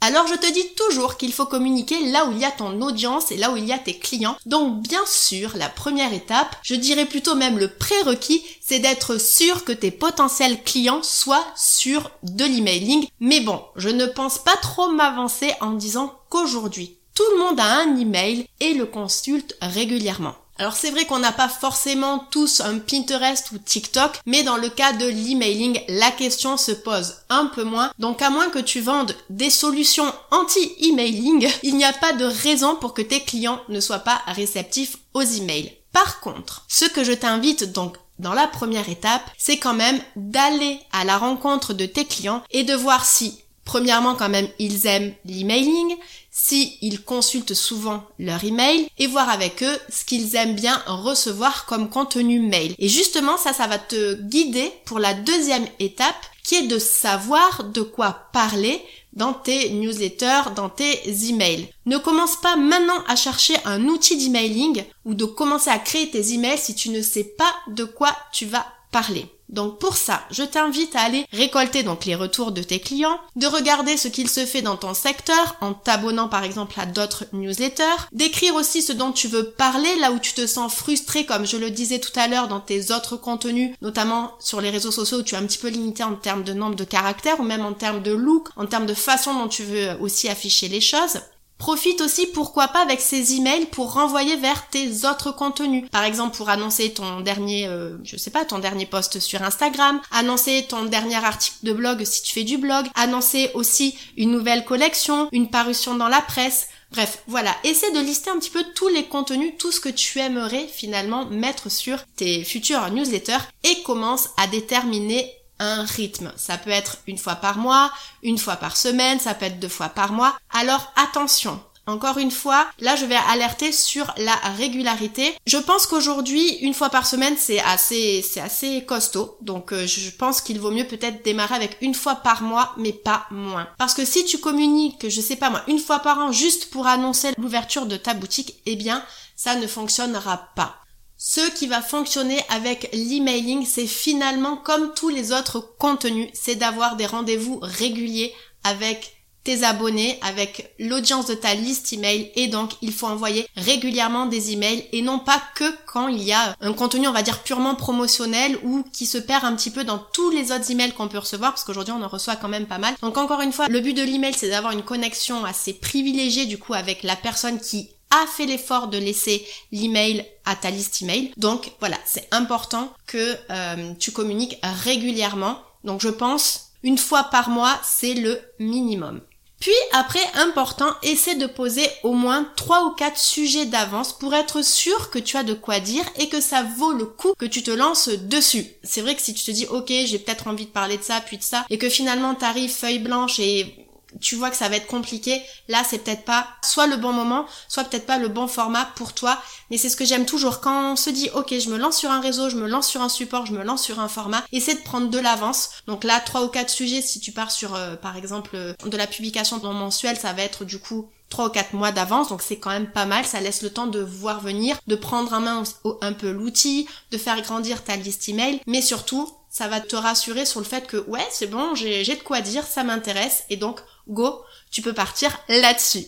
Alors 0.00 0.28
je 0.28 0.34
te 0.34 0.50
dis 0.50 0.74
toujours 0.76 1.16
qu'il 1.16 1.32
faut 1.32 1.44
communiquer 1.44 2.06
là 2.06 2.24
où 2.26 2.32
il 2.32 2.38
y 2.38 2.44
a 2.44 2.52
ton 2.52 2.80
audience 2.80 3.32
et 3.32 3.36
là 3.36 3.50
où 3.50 3.56
il 3.56 3.66
y 3.66 3.72
a 3.72 3.78
tes 3.78 3.98
clients. 3.98 4.36
Donc 4.46 4.80
bien 4.82 5.04
sûr, 5.06 5.56
la 5.56 5.68
première 5.68 6.12
étape, 6.14 6.54
je 6.62 6.76
dirais 6.76 7.06
plutôt 7.06 7.34
même 7.34 7.58
le 7.58 7.68
prérequis, 7.68 8.42
c'est 8.62 8.78
d'être 8.78 9.20
sûr 9.20 9.64
que 9.64 9.72
tes 9.72 9.90
potentiels 9.90 10.62
clients 10.62 11.02
soient 11.02 11.44
sûrs 11.56 12.12
de 12.22 12.44
l'emailing. 12.44 13.08
Mais 13.18 13.40
bon, 13.40 13.60
je 13.74 13.88
ne 13.88 14.06
pense 14.06 14.38
pas 14.38 14.56
trop 14.56 14.88
m'avancer 14.88 15.52
en 15.60 15.72
disant 15.72 16.14
qu'aujourd'hui, 16.30 16.96
tout 17.16 17.24
le 17.32 17.40
monde 17.40 17.58
a 17.58 17.80
un 17.80 17.96
email 17.96 18.46
et 18.60 18.72
le 18.74 18.86
consulte 18.86 19.56
régulièrement. 19.60 20.36
Alors 20.60 20.74
c'est 20.74 20.90
vrai 20.90 21.06
qu'on 21.06 21.20
n'a 21.20 21.32
pas 21.32 21.48
forcément 21.48 22.18
tous 22.30 22.60
un 22.60 22.80
Pinterest 22.80 23.50
ou 23.52 23.56
TikTok, 23.56 24.20
mais 24.26 24.42
dans 24.42 24.58
le 24.58 24.68
cas 24.68 24.92
de 24.92 25.06
l'emailing, 25.06 25.80
la 25.88 26.10
question 26.10 26.58
se 26.58 26.72
pose 26.72 27.14
un 27.30 27.46
peu 27.46 27.64
moins. 27.64 27.90
Donc 27.98 28.20
à 28.20 28.28
moins 28.28 28.50
que 28.50 28.58
tu 28.58 28.82
vendes 28.82 29.16
des 29.30 29.48
solutions 29.48 30.12
anti-emailing, 30.30 31.48
il 31.62 31.78
n'y 31.78 31.86
a 31.86 31.94
pas 31.94 32.12
de 32.12 32.26
raison 32.26 32.76
pour 32.76 32.92
que 32.92 33.00
tes 33.00 33.20
clients 33.20 33.62
ne 33.70 33.80
soient 33.80 34.00
pas 34.00 34.20
réceptifs 34.26 34.98
aux 35.14 35.22
emails. 35.22 35.72
Par 35.94 36.20
contre, 36.20 36.66
ce 36.68 36.84
que 36.84 37.04
je 37.04 37.12
t'invite 37.12 37.72
donc 37.72 37.96
dans 38.18 38.34
la 38.34 38.46
première 38.46 38.90
étape, 38.90 39.22
c'est 39.38 39.56
quand 39.56 39.72
même 39.72 39.98
d'aller 40.14 40.78
à 40.92 41.06
la 41.06 41.16
rencontre 41.16 41.72
de 41.72 41.86
tes 41.86 42.04
clients 42.04 42.42
et 42.50 42.64
de 42.64 42.74
voir 42.74 43.06
si 43.06 43.44
Premièrement, 43.70 44.16
quand 44.16 44.28
même, 44.28 44.48
ils 44.58 44.88
aiment 44.88 45.12
l'emailing, 45.24 45.96
si 46.30 46.78
ils 46.80 47.02
consultent 47.02 47.54
souvent 47.54 48.04
leur 48.18 48.44
email 48.44 48.88
et 48.98 49.06
voir 49.06 49.28
avec 49.28 49.62
eux 49.62 49.78
ce 49.88 50.04
qu'ils 50.04 50.36
aiment 50.36 50.54
bien 50.54 50.80
recevoir 50.86 51.66
comme 51.66 51.90
contenu 51.90 52.40
mail. 52.40 52.74
Et 52.78 52.88
justement, 52.88 53.36
ça, 53.36 53.52
ça 53.52 53.66
va 53.66 53.78
te 53.78 54.14
guider 54.14 54.72
pour 54.84 54.98
la 54.98 55.14
deuxième 55.14 55.66
étape 55.78 56.16
qui 56.44 56.54
est 56.56 56.66
de 56.66 56.78
savoir 56.78 57.64
de 57.64 57.82
quoi 57.82 58.28
parler 58.32 58.80
dans 59.12 59.32
tes 59.32 59.70
newsletters, 59.70 60.54
dans 60.54 60.68
tes 60.68 61.00
emails. 61.28 61.68
Ne 61.86 61.98
commence 61.98 62.36
pas 62.36 62.56
maintenant 62.56 63.02
à 63.08 63.16
chercher 63.16 63.56
un 63.64 63.84
outil 63.84 64.16
d'emailing 64.16 64.84
ou 65.04 65.14
de 65.14 65.24
commencer 65.24 65.70
à 65.70 65.78
créer 65.78 66.10
tes 66.10 66.32
emails 66.32 66.58
si 66.58 66.74
tu 66.74 66.90
ne 66.90 67.02
sais 67.02 67.24
pas 67.24 67.52
de 67.68 67.84
quoi 67.84 68.16
tu 68.32 68.46
vas 68.46 68.66
parler. 68.90 69.26
Donc 69.50 69.80
pour 69.80 69.96
ça, 69.96 70.22
je 70.30 70.44
t'invite 70.44 70.94
à 70.94 71.00
aller 71.00 71.26
récolter 71.32 71.82
donc 71.82 72.04
les 72.04 72.14
retours 72.14 72.52
de 72.52 72.62
tes 72.62 72.78
clients, 72.78 73.18
de 73.34 73.46
regarder 73.46 73.96
ce 73.96 74.06
qu'il 74.06 74.30
se 74.30 74.46
fait 74.46 74.62
dans 74.62 74.76
ton 74.76 74.94
secteur 74.94 75.56
en 75.60 75.74
t'abonnant 75.74 76.28
par 76.28 76.44
exemple 76.44 76.78
à 76.78 76.86
d'autres 76.86 77.24
newsletters, 77.32 78.06
d'écrire 78.12 78.54
aussi 78.54 78.80
ce 78.80 78.92
dont 78.92 79.10
tu 79.10 79.26
veux 79.26 79.50
parler 79.50 79.96
là 79.96 80.12
où 80.12 80.20
tu 80.20 80.34
te 80.34 80.46
sens 80.46 80.72
frustré 80.72 81.26
comme 81.26 81.46
je 81.46 81.56
le 81.56 81.70
disais 81.70 81.98
tout 81.98 82.16
à 82.18 82.28
l'heure 82.28 82.46
dans 82.46 82.60
tes 82.60 82.92
autres 82.92 83.16
contenus, 83.16 83.74
notamment 83.82 84.32
sur 84.38 84.60
les 84.60 84.70
réseaux 84.70 84.92
sociaux 84.92 85.18
où 85.18 85.22
tu 85.22 85.34
es 85.34 85.38
un 85.38 85.46
petit 85.46 85.58
peu 85.58 85.68
limité 85.68 86.04
en 86.04 86.14
termes 86.14 86.44
de 86.44 86.52
nombre 86.52 86.76
de 86.76 86.84
caractères 86.84 87.40
ou 87.40 87.44
même 87.44 87.64
en 87.64 87.72
termes 87.72 88.02
de 88.02 88.12
look, 88.12 88.50
en 88.56 88.66
termes 88.66 88.86
de 88.86 88.94
façon 88.94 89.34
dont 89.34 89.48
tu 89.48 89.64
veux 89.64 89.96
aussi 90.00 90.28
afficher 90.28 90.68
les 90.68 90.80
choses. 90.80 91.18
Profite 91.60 92.00
aussi, 92.00 92.26
pourquoi 92.26 92.68
pas, 92.68 92.80
avec 92.80 93.02
ces 93.02 93.34
emails 93.34 93.66
pour 93.66 93.92
renvoyer 93.92 94.36
vers 94.36 94.66
tes 94.70 95.04
autres 95.04 95.30
contenus. 95.30 95.84
Par 95.90 96.04
exemple, 96.04 96.34
pour 96.34 96.48
annoncer 96.48 96.94
ton 96.94 97.20
dernier, 97.20 97.66
euh, 97.66 97.98
je 98.02 98.16
sais 98.16 98.30
pas, 98.30 98.46
ton 98.46 98.60
dernier 98.60 98.86
post 98.86 99.20
sur 99.20 99.42
Instagram, 99.42 100.00
annoncer 100.10 100.64
ton 100.66 100.86
dernier 100.86 101.22
article 101.22 101.58
de 101.62 101.74
blog 101.74 102.02
si 102.04 102.22
tu 102.22 102.32
fais 102.32 102.44
du 102.44 102.56
blog, 102.56 102.86
annoncer 102.94 103.50
aussi 103.52 103.94
une 104.16 104.30
nouvelle 104.30 104.64
collection, 104.64 105.28
une 105.32 105.50
parution 105.50 105.94
dans 105.96 106.08
la 106.08 106.22
presse. 106.22 106.68
Bref, 106.92 107.22
voilà, 107.26 107.54
essaie 107.62 107.92
de 107.92 108.00
lister 108.00 108.30
un 108.30 108.38
petit 108.38 108.50
peu 108.50 108.64
tous 108.74 108.88
les 108.88 109.04
contenus, 109.04 109.52
tout 109.58 109.70
ce 109.70 109.80
que 109.80 109.90
tu 109.90 110.18
aimerais 110.18 110.66
finalement 110.66 111.26
mettre 111.26 111.70
sur 111.70 111.98
tes 112.16 112.42
futurs 112.42 112.90
newsletters 112.90 113.44
et 113.64 113.82
commence 113.82 114.30
à 114.38 114.46
déterminer 114.46 115.30
un 115.60 115.84
rythme. 115.84 116.32
Ça 116.36 116.58
peut 116.58 116.70
être 116.70 116.98
une 117.06 117.18
fois 117.18 117.36
par 117.36 117.58
mois, 117.58 117.92
une 118.24 118.38
fois 118.38 118.56
par 118.56 118.76
semaine, 118.76 119.20
ça 119.20 119.34
peut 119.34 119.46
être 119.46 119.60
deux 119.60 119.68
fois 119.68 119.90
par 119.90 120.12
mois. 120.12 120.36
Alors 120.52 120.92
attention, 120.96 121.60
encore 121.86 122.18
une 122.18 122.30
fois, 122.30 122.66
là 122.80 122.96
je 122.96 123.04
vais 123.04 123.18
alerter 123.28 123.72
sur 123.72 124.12
la 124.16 124.34
régularité. 124.56 125.34
Je 125.46 125.58
pense 125.58 125.86
qu'aujourd'hui, 125.86 126.56
une 126.60 126.74
fois 126.74 126.88
par 126.88 127.06
semaine, 127.06 127.34
c'est 127.36 127.60
assez, 127.60 128.22
c'est 128.22 128.40
assez 128.40 128.84
costaud. 128.84 129.36
Donc 129.40 129.72
euh, 129.72 129.86
je 129.86 130.10
pense 130.10 130.40
qu'il 130.40 130.60
vaut 130.60 130.70
mieux 130.70 130.86
peut-être 130.86 131.24
démarrer 131.24 131.56
avec 131.56 131.76
une 131.80 131.94
fois 131.94 132.16
par 132.16 132.42
mois, 132.42 132.72
mais 132.76 132.92
pas 132.92 133.26
moins. 133.30 133.68
Parce 133.78 133.94
que 133.94 134.04
si 134.04 134.24
tu 134.24 134.38
communiques, 134.38 135.08
je 135.08 135.20
sais 135.20 135.36
pas 135.36 135.50
moi, 135.50 135.62
une 135.68 135.78
fois 135.78 135.98
par 135.98 136.18
an 136.18 136.32
juste 136.32 136.70
pour 136.70 136.86
annoncer 136.86 137.32
l'ouverture 137.38 137.86
de 137.86 137.96
ta 137.96 138.14
boutique, 138.14 138.56
eh 138.66 138.76
bien, 138.76 139.04
ça 139.36 139.56
ne 139.56 139.66
fonctionnera 139.66 140.50
pas. 140.54 140.76
Ce 141.22 141.50
qui 141.50 141.66
va 141.66 141.82
fonctionner 141.82 142.40
avec 142.48 142.88
l'emailing, 142.94 143.66
c'est 143.66 143.86
finalement 143.86 144.56
comme 144.56 144.94
tous 144.94 145.10
les 145.10 145.32
autres 145.32 145.60
contenus, 145.76 146.30
c'est 146.32 146.54
d'avoir 146.54 146.96
des 146.96 147.04
rendez-vous 147.04 147.58
réguliers 147.60 148.32
avec 148.64 149.14
tes 149.44 149.62
abonnés, 149.62 150.18
avec 150.22 150.74
l'audience 150.78 151.26
de 151.26 151.34
ta 151.34 151.54
liste 151.54 151.92
email 151.92 152.32
et 152.36 152.48
donc 152.48 152.70
il 152.80 152.90
faut 152.90 153.06
envoyer 153.06 153.46
régulièrement 153.54 154.24
des 154.24 154.52
emails 154.52 154.86
et 154.92 155.02
non 155.02 155.18
pas 155.18 155.42
que 155.56 155.70
quand 155.84 156.08
il 156.08 156.22
y 156.22 156.32
a 156.32 156.56
un 156.62 156.72
contenu 156.72 157.06
on 157.06 157.12
va 157.12 157.22
dire 157.22 157.42
purement 157.42 157.74
promotionnel 157.74 158.58
ou 158.62 158.82
qui 158.90 159.04
se 159.04 159.18
perd 159.18 159.44
un 159.44 159.54
petit 159.54 159.70
peu 159.70 159.84
dans 159.84 159.98
tous 159.98 160.30
les 160.30 160.52
autres 160.52 160.70
emails 160.70 160.92
qu'on 160.92 161.08
peut 161.08 161.18
recevoir 161.18 161.52
parce 161.52 161.64
qu'aujourd'hui 161.64 161.92
on 161.92 162.02
en 162.02 162.08
reçoit 162.08 162.36
quand 162.36 162.48
même 162.48 162.66
pas 162.66 162.78
mal. 162.78 162.94
Donc 163.02 163.18
encore 163.18 163.42
une 163.42 163.52
fois, 163.52 163.68
le 163.68 163.80
but 163.80 163.92
de 163.92 164.02
l'email 164.02 164.32
c'est 164.34 164.48
d'avoir 164.48 164.72
une 164.72 164.82
connexion 164.82 165.44
assez 165.44 165.74
privilégiée 165.74 166.46
du 166.46 166.56
coup 166.56 166.72
avec 166.72 167.02
la 167.02 167.16
personne 167.16 167.60
qui 167.60 167.90
a 168.10 168.26
fait 168.26 168.46
l'effort 168.46 168.88
de 168.88 168.98
laisser 168.98 169.46
l'email 169.72 170.24
à 170.44 170.56
ta 170.56 170.70
liste 170.70 171.02
email. 171.02 171.32
Donc 171.36 171.72
voilà, 171.80 171.96
c'est 172.04 172.28
important 172.32 172.92
que 173.06 173.36
euh, 173.50 173.92
tu 173.98 174.12
communiques 174.12 174.58
régulièrement. 174.62 175.58
Donc 175.84 176.00
je 176.00 176.08
pense 176.08 176.72
une 176.82 176.98
fois 176.98 177.24
par 177.24 177.50
mois, 177.50 177.78
c'est 177.82 178.14
le 178.14 178.40
minimum. 178.58 179.20
Puis 179.60 179.72
après, 179.92 180.24
important, 180.36 180.88
essaie 181.02 181.34
de 181.34 181.46
poser 181.46 181.86
au 182.02 182.14
moins 182.14 182.50
trois 182.56 182.86
ou 182.86 182.92
quatre 182.92 183.18
sujets 183.18 183.66
d'avance 183.66 184.14
pour 184.14 184.34
être 184.34 184.64
sûr 184.64 185.10
que 185.10 185.18
tu 185.18 185.36
as 185.36 185.42
de 185.42 185.52
quoi 185.52 185.80
dire 185.80 186.04
et 186.18 186.30
que 186.30 186.40
ça 186.40 186.62
vaut 186.62 186.94
le 186.94 187.04
coup 187.04 187.34
que 187.38 187.44
tu 187.44 187.62
te 187.62 187.70
lances 187.70 188.08
dessus. 188.08 188.66
C'est 188.82 189.02
vrai 189.02 189.14
que 189.14 189.20
si 189.20 189.34
tu 189.34 189.44
te 189.44 189.50
dis 189.50 189.66
ok, 189.66 189.88
j'ai 189.88 190.18
peut-être 190.18 190.46
envie 190.46 190.64
de 190.64 190.70
parler 190.70 190.96
de 190.96 191.02
ça 191.02 191.20
puis 191.20 191.36
de 191.36 191.42
ça 191.42 191.66
et 191.68 191.76
que 191.76 191.90
finalement 191.90 192.34
t'arrives 192.34 192.70
feuille 192.70 193.00
blanche 193.00 193.38
et 193.38 193.79
tu 194.20 194.36
vois 194.36 194.50
que 194.50 194.56
ça 194.56 194.68
va 194.68 194.76
être 194.76 194.86
compliqué, 194.86 195.42
là 195.68 195.82
c'est 195.88 195.98
peut-être 195.98 196.24
pas 196.24 196.46
soit 196.62 196.86
le 196.86 196.96
bon 196.96 197.12
moment, 197.12 197.46
soit 197.68 197.84
peut-être 197.84 198.06
pas 198.06 198.18
le 198.18 198.28
bon 198.28 198.46
format 198.46 198.86
pour 198.96 199.12
toi. 199.12 199.40
Mais 199.70 199.78
c'est 199.78 199.88
ce 199.88 199.96
que 199.96 200.04
j'aime 200.04 200.26
toujours. 200.26 200.60
Quand 200.60 200.92
on 200.92 200.96
se 200.96 201.10
dit 201.10 201.30
ok 201.34 201.54
je 201.58 201.70
me 201.70 201.76
lance 201.78 201.96
sur 201.96 202.10
un 202.10 202.20
réseau, 202.20 202.50
je 202.50 202.56
me 202.56 202.68
lance 202.68 202.88
sur 202.88 203.02
un 203.02 203.08
support, 203.08 203.46
je 203.46 203.52
me 203.52 203.62
lance 203.62 203.82
sur 203.82 204.00
un 204.00 204.08
format, 204.08 204.44
essaie 204.52 204.74
de 204.74 204.82
prendre 204.82 205.08
de 205.08 205.18
l'avance. 205.18 205.70
Donc 205.86 206.04
là 206.04 206.20
trois 206.20 206.44
ou 206.44 206.48
quatre 206.48 206.70
sujets 206.70 207.02
si 207.02 207.20
tu 207.20 207.32
pars 207.32 207.50
sur 207.50 207.74
euh, 207.74 207.96
par 207.96 208.16
exemple 208.16 208.50
euh, 208.54 208.74
de 208.84 208.96
la 208.96 209.06
publication 209.06 209.58
dans 209.58 209.72
mensuel, 209.72 210.16
ça 210.16 210.32
va 210.32 210.42
être 210.42 210.64
du 210.64 210.78
coup 210.78 211.08
trois 211.28 211.46
ou 211.46 211.50
quatre 211.50 211.74
mois 211.74 211.92
d'avance, 211.92 212.28
donc 212.28 212.42
c'est 212.42 212.58
quand 212.58 212.70
même 212.70 212.90
pas 212.90 213.06
mal, 213.06 213.24
ça 213.24 213.40
laisse 213.40 213.62
le 213.62 213.70
temps 213.70 213.86
de 213.86 214.00
voir 214.00 214.40
venir, 214.40 214.76
de 214.88 214.96
prendre 214.96 215.32
en 215.32 215.40
main 215.40 215.62
un 216.00 216.12
peu 216.12 216.30
l'outil, 216.30 216.88
de 217.12 217.18
faire 217.18 217.40
grandir 217.40 217.84
ta 217.84 217.94
liste 217.94 218.28
email, 218.28 218.60
mais 218.66 218.82
surtout 218.82 219.30
ça 219.48 219.68
va 219.68 219.80
te 219.80 219.96
rassurer 219.96 220.44
sur 220.44 220.60
le 220.60 220.66
fait 220.66 220.86
que 220.86 220.96
ouais 220.96 221.26
c'est 221.30 221.46
bon, 221.46 221.74
j'ai 221.74 222.04
de 222.04 222.22
quoi 222.22 222.40
dire, 222.40 222.64
ça 222.64 222.84
m'intéresse. 222.84 223.44
Et 223.50 223.56
donc 223.56 223.80
go, 224.10 224.42
tu 224.70 224.82
peux 224.82 224.92
partir 224.92 225.36
là-dessus. 225.48 226.06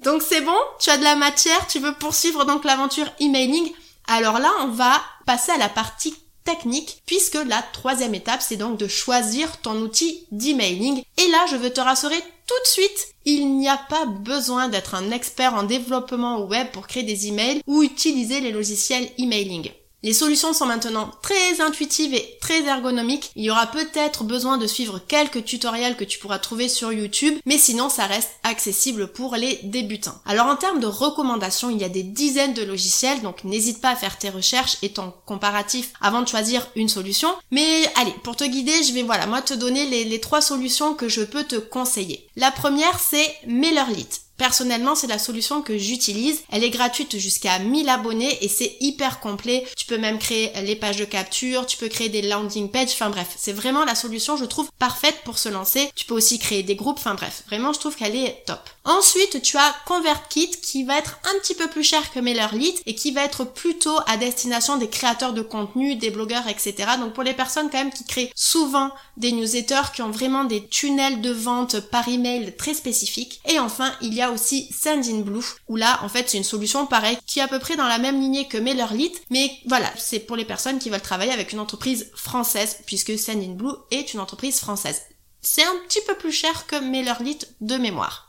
Donc 0.00 0.22
c'est 0.22 0.42
bon, 0.42 0.58
tu 0.78 0.90
as 0.90 0.98
de 0.98 1.04
la 1.04 1.16
matière, 1.16 1.66
tu 1.66 1.78
veux 1.78 1.94
poursuivre 1.94 2.44
donc 2.44 2.64
l'aventure 2.64 3.10
emailing. 3.20 3.72
Alors 4.08 4.38
là, 4.38 4.50
on 4.60 4.68
va 4.68 5.00
passer 5.24 5.52
à 5.52 5.58
la 5.58 5.68
partie 5.68 6.14
technique 6.44 7.02
puisque 7.06 7.34
la 7.34 7.60
troisième 7.60 8.14
étape 8.14 8.40
c'est 8.40 8.56
donc 8.56 8.78
de 8.78 8.86
choisir 8.86 9.60
ton 9.60 9.74
outil 9.82 10.26
d'emailing 10.30 11.02
et 11.18 11.28
là 11.28 11.44
je 11.50 11.56
veux 11.56 11.72
te 11.72 11.80
rassurer 11.80 12.18
tout 12.46 12.62
de 12.62 12.68
suite 12.68 13.08
il 13.24 13.56
n'y 13.56 13.68
a 13.68 13.76
pas 13.76 14.06
besoin 14.06 14.68
d'être 14.68 14.94
un 14.94 15.10
expert 15.10 15.54
en 15.54 15.64
développement 15.64 16.40
web 16.42 16.68
pour 16.72 16.86
créer 16.86 17.02
des 17.02 17.26
emails 17.26 17.60
ou 17.66 17.82
utiliser 17.82 18.40
les 18.40 18.52
logiciels 18.52 19.10
emailing. 19.18 19.72
Les 20.06 20.12
solutions 20.12 20.52
sont 20.52 20.66
maintenant 20.66 21.10
très 21.20 21.60
intuitives 21.60 22.14
et 22.14 22.38
très 22.40 22.62
ergonomiques. 22.62 23.32
Il 23.34 23.42
y 23.42 23.50
aura 23.50 23.66
peut-être 23.66 24.22
besoin 24.22 24.56
de 24.56 24.68
suivre 24.68 25.00
quelques 25.00 25.44
tutoriels 25.44 25.96
que 25.96 26.04
tu 26.04 26.20
pourras 26.20 26.38
trouver 26.38 26.68
sur 26.68 26.92
YouTube, 26.92 27.34
mais 27.44 27.58
sinon 27.58 27.88
ça 27.88 28.06
reste 28.06 28.30
accessible 28.44 29.08
pour 29.08 29.34
les 29.34 29.58
débutants. 29.64 30.14
Alors 30.24 30.46
en 30.46 30.54
termes 30.54 30.78
de 30.78 30.86
recommandations, 30.86 31.70
il 31.70 31.78
y 31.78 31.84
a 31.84 31.88
des 31.88 32.04
dizaines 32.04 32.54
de 32.54 32.62
logiciels, 32.62 33.20
donc 33.22 33.42
n'hésite 33.42 33.80
pas 33.80 33.90
à 33.90 33.96
faire 33.96 34.16
tes 34.16 34.30
recherches 34.30 34.76
et 34.82 34.92
ton 34.92 35.12
comparatif 35.24 35.92
avant 36.00 36.22
de 36.22 36.28
choisir 36.28 36.64
une 36.76 36.88
solution. 36.88 37.34
Mais 37.50 37.90
allez, 37.96 38.14
pour 38.22 38.36
te 38.36 38.44
guider, 38.44 38.84
je 38.84 38.92
vais 38.92 39.02
voilà, 39.02 39.26
moi 39.26 39.42
te 39.42 39.54
donner 39.54 39.86
les, 39.86 40.20
trois 40.20 40.40
solutions 40.40 40.94
que 40.94 41.08
je 41.08 41.22
peux 41.22 41.42
te 41.42 41.56
conseiller. 41.56 42.28
La 42.36 42.52
première, 42.52 43.00
c'est 43.00 43.34
MailerLite. 43.48 44.25
Personnellement, 44.36 44.94
c'est 44.94 45.06
la 45.06 45.18
solution 45.18 45.62
que 45.62 45.78
j'utilise. 45.78 46.42
Elle 46.50 46.64
est 46.64 46.70
gratuite 46.70 47.18
jusqu'à 47.18 47.58
1000 47.58 47.88
abonnés 47.88 48.38
et 48.44 48.48
c'est 48.48 48.76
hyper 48.80 49.20
complet. 49.20 49.66
Tu 49.76 49.86
peux 49.86 49.98
même 49.98 50.18
créer 50.18 50.52
les 50.62 50.76
pages 50.76 50.96
de 50.96 51.04
capture, 51.04 51.66
tu 51.66 51.76
peux 51.76 51.88
créer 51.88 52.08
des 52.08 52.22
landing 52.22 52.70
pages, 52.70 52.92
enfin 52.92 53.10
bref, 53.10 53.28
c'est 53.36 53.52
vraiment 53.52 53.84
la 53.84 53.94
solution, 53.94 54.36
je 54.36 54.44
trouve, 54.44 54.70
parfaite 54.78 55.20
pour 55.24 55.38
se 55.38 55.48
lancer. 55.48 55.90
Tu 55.94 56.04
peux 56.04 56.14
aussi 56.14 56.38
créer 56.38 56.62
des 56.62 56.76
groupes, 56.76 56.98
enfin 56.98 57.14
bref, 57.14 57.42
vraiment, 57.46 57.72
je 57.72 57.80
trouve 57.80 57.96
qu'elle 57.96 58.16
est 58.16 58.44
top. 58.46 58.60
Ensuite, 58.84 59.42
tu 59.42 59.56
as 59.56 59.74
ConvertKit 59.86 60.50
qui 60.62 60.84
va 60.84 60.98
être 60.98 61.18
un 61.24 61.38
petit 61.40 61.54
peu 61.54 61.66
plus 61.68 61.82
cher 61.82 62.12
que 62.12 62.20
MailerLite 62.20 62.82
et 62.86 62.94
qui 62.94 63.10
va 63.10 63.24
être 63.24 63.44
plutôt 63.44 63.98
à 64.06 64.16
destination 64.16 64.76
des 64.76 64.88
créateurs 64.88 65.32
de 65.32 65.42
contenu, 65.42 65.96
des 65.96 66.10
blogueurs, 66.10 66.46
etc. 66.48 66.74
Donc 67.00 67.12
pour 67.12 67.24
les 67.24 67.34
personnes 67.34 67.68
quand 67.70 67.78
même 67.78 67.92
qui 67.92 68.04
créent 68.04 68.32
souvent 68.36 68.90
des 69.16 69.32
newsletters, 69.32 69.92
qui 69.94 70.02
ont 70.02 70.10
vraiment 70.10 70.44
des 70.44 70.66
tunnels 70.66 71.20
de 71.20 71.30
vente 71.30 71.80
par 71.80 72.08
email 72.08 72.54
très 72.56 72.74
spécifiques. 72.74 73.40
Et 73.48 73.58
enfin, 73.58 73.92
il 74.00 74.14
y 74.14 74.22
a 74.22 74.30
aussi 74.30 74.68
Sendinblue 74.72 75.44
où 75.68 75.76
là, 75.76 76.00
en 76.02 76.08
fait, 76.08 76.28
c'est 76.28 76.38
une 76.38 76.44
solution 76.44 76.86
pareille 76.86 77.18
qui 77.26 77.38
est 77.38 77.42
à 77.42 77.48
peu 77.48 77.58
près 77.58 77.76
dans 77.76 77.88
la 77.88 77.98
même 77.98 78.20
lignée 78.20 78.48
que 78.48 78.58
MailerLite, 78.58 79.22
mais 79.30 79.50
voilà, 79.66 79.90
c'est 79.96 80.20
pour 80.20 80.36
les 80.36 80.44
personnes 80.44 80.78
qui 80.78 80.90
veulent 80.90 81.00
travailler 81.00 81.32
avec 81.32 81.52
une 81.52 81.60
entreprise 81.60 82.10
française 82.14 82.78
puisque 82.86 83.18
Sendinblue 83.18 83.74
est 83.90 84.14
une 84.14 84.20
entreprise 84.20 84.58
française. 84.58 85.02
C'est 85.40 85.64
un 85.64 85.76
petit 85.86 86.00
peu 86.06 86.14
plus 86.14 86.32
cher 86.32 86.66
que 86.66 86.76
MailerLite 86.76 87.54
de 87.60 87.76
mémoire. 87.76 88.25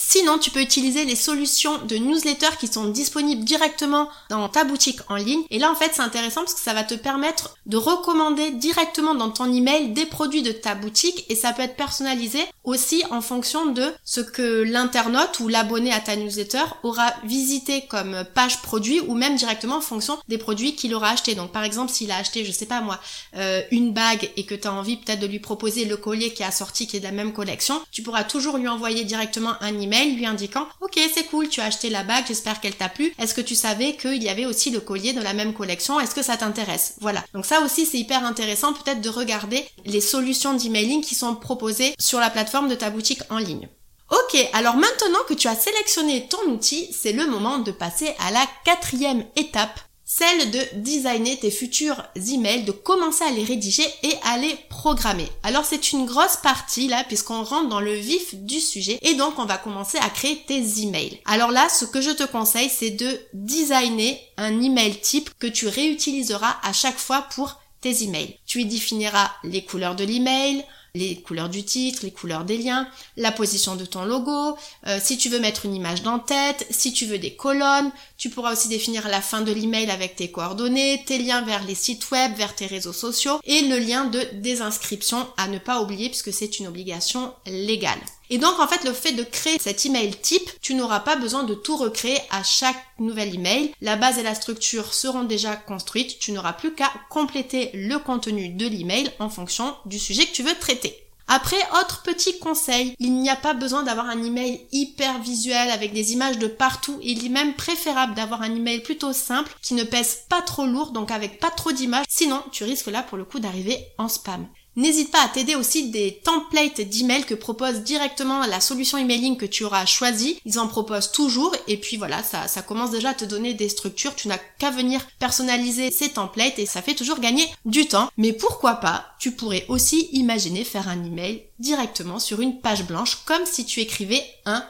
Sinon, 0.00 0.38
tu 0.38 0.52
peux 0.52 0.62
utiliser 0.62 1.04
les 1.04 1.16
solutions 1.16 1.76
de 1.78 1.96
newsletter 1.96 2.50
qui 2.60 2.68
sont 2.68 2.84
disponibles 2.84 3.42
directement 3.42 4.08
dans 4.30 4.48
ta 4.48 4.62
boutique 4.62 5.00
en 5.08 5.16
ligne. 5.16 5.42
Et 5.50 5.58
là, 5.58 5.72
en 5.72 5.74
fait, 5.74 5.90
c'est 5.92 6.02
intéressant 6.02 6.42
parce 6.42 6.54
que 6.54 6.60
ça 6.60 6.72
va 6.72 6.84
te 6.84 6.94
permettre 6.94 7.56
de 7.66 7.76
recommander 7.76 8.52
directement 8.52 9.16
dans 9.16 9.30
ton 9.30 9.52
email 9.52 9.88
des 9.88 10.06
produits 10.06 10.42
de 10.42 10.52
ta 10.52 10.76
boutique 10.76 11.26
et 11.28 11.34
ça 11.34 11.52
peut 11.52 11.62
être 11.62 11.74
personnalisé 11.74 12.38
aussi 12.62 13.02
en 13.10 13.20
fonction 13.20 13.66
de 13.66 13.92
ce 14.04 14.20
que 14.20 14.62
l'internaute 14.62 15.40
ou 15.40 15.48
l'abonné 15.48 15.92
à 15.92 15.98
ta 15.98 16.14
newsletter 16.14 16.62
aura 16.84 17.12
visité 17.24 17.84
comme 17.88 18.24
page 18.34 18.62
produit 18.62 19.00
ou 19.00 19.14
même 19.14 19.34
directement 19.34 19.78
en 19.78 19.80
fonction 19.80 20.16
des 20.28 20.38
produits 20.38 20.76
qu'il 20.76 20.94
aura 20.94 21.10
acheté. 21.10 21.34
Donc, 21.34 21.50
par 21.50 21.64
exemple, 21.64 21.90
s'il 21.90 22.12
a 22.12 22.18
acheté, 22.18 22.44
je 22.44 22.52
sais 22.52 22.66
pas 22.66 22.80
moi, 22.82 23.00
euh, 23.36 23.62
une 23.72 23.92
bague 23.92 24.30
et 24.36 24.46
que 24.46 24.54
tu 24.54 24.68
as 24.68 24.72
envie 24.72 24.96
peut-être 24.96 25.20
de 25.20 25.26
lui 25.26 25.40
proposer 25.40 25.86
le 25.86 25.96
collier 25.96 26.32
qui 26.32 26.44
a 26.44 26.52
sorti 26.52 26.86
qui 26.86 26.96
est 26.96 27.00
de 27.00 27.04
la 27.04 27.10
même 27.10 27.32
collection, 27.32 27.82
tu 27.90 28.02
pourras 28.02 28.22
toujours 28.22 28.58
lui 28.58 28.68
envoyer 28.68 29.02
directement 29.02 29.54
un 29.60 29.80
email 29.80 29.87
lui 30.16 30.26
indiquant 30.26 30.66
Ok, 30.80 30.98
c'est 31.14 31.24
cool, 31.24 31.48
tu 31.48 31.60
as 31.60 31.64
acheté 31.64 31.90
la 31.90 32.02
bague, 32.02 32.24
j'espère 32.26 32.60
qu'elle 32.60 32.76
t'a 32.76 32.88
plu. 32.88 33.12
Est-ce 33.18 33.34
que 33.34 33.40
tu 33.40 33.54
savais 33.54 33.96
qu'il 33.96 34.22
y 34.22 34.28
avait 34.28 34.46
aussi 34.46 34.70
le 34.70 34.80
collier 34.80 35.12
de 35.12 35.20
la 35.20 35.34
même 35.34 35.54
collection? 35.54 36.00
Est-ce 36.00 36.14
que 36.14 36.22
ça 36.22 36.36
t'intéresse 36.36 36.96
Voilà. 37.00 37.24
Donc 37.34 37.46
ça 37.46 37.60
aussi, 37.60 37.86
c'est 37.86 37.98
hyper 37.98 38.24
intéressant 38.24 38.72
peut-être 38.72 39.00
de 39.00 39.08
regarder 39.08 39.64
les 39.84 40.00
solutions 40.00 40.54
d'emailing 40.54 41.02
qui 41.02 41.14
sont 41.14 41.34
proposées 41.34 41.94
sur 41.98 42.20
la 42.20 42.30
plateforme 42.30 42.68
de 42.68 42.74
ta 42.74 42.90
boutique 42.90 43.22
en 43.30 43.38
ligne. 43.38 43.68
Ok, 44.10 44.48
alors 44.54 44.76
maintenant 44.76 45.18
que 45.28 45.34
tu 45.34 45.48
as 45.48 45.54
sélectionné 45.54 46.28
ton 46.28 46.50
outil, 46.50 46.88
c'est 46.92 47.12
le 47.12 47.26
moment 47.26 47.58
de 47.58 47.70
passer 47.70 48.14
à 48.18 48.30
la 48.30 48.44
quatrième 48.64 49.24
étape 49.36 49.80
celle 50.10 50.50
de 50.50 50.60
designer 50.76 51.38
tes 51.38 51.50
futurs 51.50 52.02
emails, 52.16 52.64
de 52.64 52.72
commencer 52.72 53.24
à 53.24 53.30
les 53.30 53.44
rédiger 53.44 53.84
et 54.02 54.14
à 54.24 54.38
les 54.38 54.56
programmer. 54.70 55.28
Alors 55.42 55.66
c'est 55.66 55.92
une 55.92 56.06
grosse 56.06 56.38
partie 56.38 56.88
là 56.88 57.04
puisqu'on 57.04 57.42
rentre 57.42 57.68
dans 57.68 57.80
le 57.80 57.92
vif 57.92 58.34
du 58.34 58.58
sujet 58.58 58.98
et 59.02 59.14
donc 59.14 59.38
on 59.38 59.44
va 59.44 59.58
commencer 59.58 59.98
à 59.98 60.08
créer 60.08 60.42
tes 60.46 60.80
emails. 60.80 61.20
Alors 61.26 61.50
là, 61.50 61.68
ce 61.68 61.84
que 61.84 62.00
je 62.00 62.10
te 62.10 62.22
conseille, 62.22 62.70
c'est 62.70 62.90
de 62.90 63.20
designer 63.34 64.18
un 64.38 64.62
email 64.62 64.98
type 64.98 65.28
que 65.38 65.46
tu 65.46 65.68
réutiliseras 65.68 66.56
à 66.62 66.72
chaque 66.72 66.98
fois 66.98 67.26
pour 67.34 67.60
tes 67.82 68.02
emails. 68.02 68.38
Tu 68.46 68.62
y 68.62 68.64
définiras 68.64 69.30
les 69.44 69.62
couleurs 69.62 69.94
de 69.94 70.04
l'email, 70.04 70.64
les 70.98 71.16
couleurs 71.22 71.48
du 71.48 71.64
titre, 71.64 72.00
les 72.02 72.10
couleurs 72.10 72.44
des 72.44 72.58
liens, 72.58 72.88
la 73.16 73.32
position 73.32 73.76
de 73.76 73.84
ton 73.84 74.04
logo, 74.04 74.56
euh, 74.86 74.98
si 75.02 75.16
tu 75.16 75.28
veux 75.28 75.38
mettre 75.38 75.64
une 75.64 75.74
image 75.74 76.02
d'en-tête, 76.02 76.66
si 76.70 76.92
tu 76.92 77.06
veux 77.06 77.18
des 77.18 77.34
colonnes, 77.34 77.90
tu 78.16 78.30
pourras 78.30 78.52
aussi 78.52 78.68
définir 78.68 79.08
la 79.08 79.20
fin 79.20 79.40
de 79.40 79.52
l'email 79.52 79.90
avec 79.90 80.16
tes 80.16 80.30
coordonnées, 80.30 81.02
tes 81.06 81.18
liens 81.18 81.42
vers 81.42 81.64
les 81.64 81.74
sites 81.74 82.10
web, 82.10 82.34
vers 82.36 82.54
tes 82.54 82.66
réseaux 82.66 82.92
sociaux 82.92 83.40
et 83.44 83.62
le 83.62 83.78
lien 83.78 84.06
de 84.06 84.22
désinscription 84.34 85.26
à 85.36 85.48
ne 85.48 85.58
pas 85.58 85.80
oublier 85.80 86.08
puisque 86.08 86.32
c'est 86.32 86.58
une 86.58 86.66
obligation 86.66 87.32
légale. 87.46 88.00
Et 88.30 88.38
donc 88.38 88.58
en 88.58 88.68
fait 88.68 88.84
le 88.84 88.92
fait 88.92 89.12
de 89.12 89.22
créer 89.22 89.58
cet 89.58 89.86
email 89.86 90.14
type, 90.16 90.50
tu 90.60 90.74
n'auras 90.74 91.00
pas 91.00 91.16
besoin 91.16 91.44
de 91.44 91.54
tout 91.54 91.76
recréer 91.76 92.18
à 92.30 92.42
chaque 92.42 92.76
nouvel 92.98 93.34
email. 93.34 93.72
La 93.80 93.96
base 93.96 94.18
et 94.18 94.22
la 94.22 94.34
structure 94.34 94.94
seront 94.94 95.24
déjà 95.24 95.56
construites, 95.56 96.18
tu 96.18 96.32
n'auras 96.32 96.52
plus 96.52 96.74
qu'à 96.74 96.90
compléter 97.10 97.70
le 97.74 97.98
contenu 97.98 98.48
de 98.50 98.66
l'email 98.66 99.10
en 99.18 99.28
fonction 99.28 99.74
du 99.86 99.98
sujet 99.98 100.26
que 100.26 100.32
tu 100.32 100.42
veux 100.42 100.58
traiter. 100.58 101.04
Après, 101.30 101.58
autre 101.78 102.02
petit 102.02 102.38
conseil, 102.38 102.94
il 102.98 103.12
n'y 103.12 103.28
a 103.28 103.36
pas 103.36 103.52
besoin 103.52 103.82
d'avoir 103.82 104.06
un 104.06 104.22
email 104.22 104.62
hyper 104.72 105.18
visuel 105.18 105.70
avec 105.70 105.92
des 105.92 106.14
images 106.14 106.38
de 106.38 106.46
partout. 106.46 106.98
Il 107.02 107.24
est 107.24 107.28
même 107.28 107.52
préférable 107.52 108.14
d'avoir 108.14 108.40
un 108.40 108.54
email 108.54 108.80
plutôt 108.80 109.12
simple 109.12 109.54
qui 109.60 109.74
ne 109.74 109.84
pèse 109.84 110.20
pas 110.30 110.40
trop 110.40 110.64
lourd, 110.64 110.90
donc 110.92 111.10
avec 111.10 111.38
pas 111.38 111.50
trop 111.50 111.70
d'images. 111.70 112.06
Sinon, 112.08 112.42
tu 112.50 112.64
risques 112.64 112.86
là 112.86 113.02
pour 113.02 113.18
le 113.18 113.26
coup 113.26 113.40
d'arriver 113.40 113.78
en 113.98 114.08
spam. 114.08 114.46
N'hésite 114.78 115.10
pas 115.10 115.24
à 115.24 115.28
t'aider 115.28 115.56
aussi 115.56 115.90
des 115.90 116.20
templates 116.22 116.80
d'email 116.80 117.24
que 117.24 117.34
propose 117.34 117.80
directement 117.80 118.46
la 118.46 118.60
solution 118.60 118.96
emailing 118.96 119.36
que 119.36 119.44
tu 119.44 119.64
auras 119.64 119.86
choisi. 119.86 120.40
Ils 120.44 120.60
en 120.60 120.68
proposent 120.68 121.10
toujours 121.10 121.52
et 121.66 121.78
puis 121.78 121.96
voilà, 121.96 122.22
ça, 122.22 122.46
ça 122.46 122.62
commence 122.62 122.92
déjà 122.92 123.08
à 123.08 123.14
te 123.14 123.24
donner 123.24 123.54
des 123.54 123.68
structures. 123.68 124.14
Tu 124.14 124.28
n'as 124.28 124.38
qu'à 124.38 124.70
venir 124.70 125.04
personnaliser 125.18 125.90
ces 125.90 126.10
templates 126.10 126.60
et 126.60 126.66
ça 126.66 126.80
fait 126.80 126.94
toujours 126.94 127.18
gagner 127.18 127.44
du 127.64 127.88
temps. 127.88 128.08
Mais 128.16 128.32
pourquoi 128.32 128.74
pas, 128.74 129.06
tu 129.18 129.32
pourrais 129.32 129.64
aussi 129.66 130.10
imaginer 130.12 130.62
faire 130.62 130.88
un 130.88 131.04
email 131.04 131.42
directement 131.58 132.20
sur 132.20 132.40
une 132.40 132.60
page 132.60 132.84
blanche 132.86 133.16
comme 133.24 133.46
si 133.46 133.64
tu 133.64 133.80
écrivais 133.80 134.22
un 134.46 134.64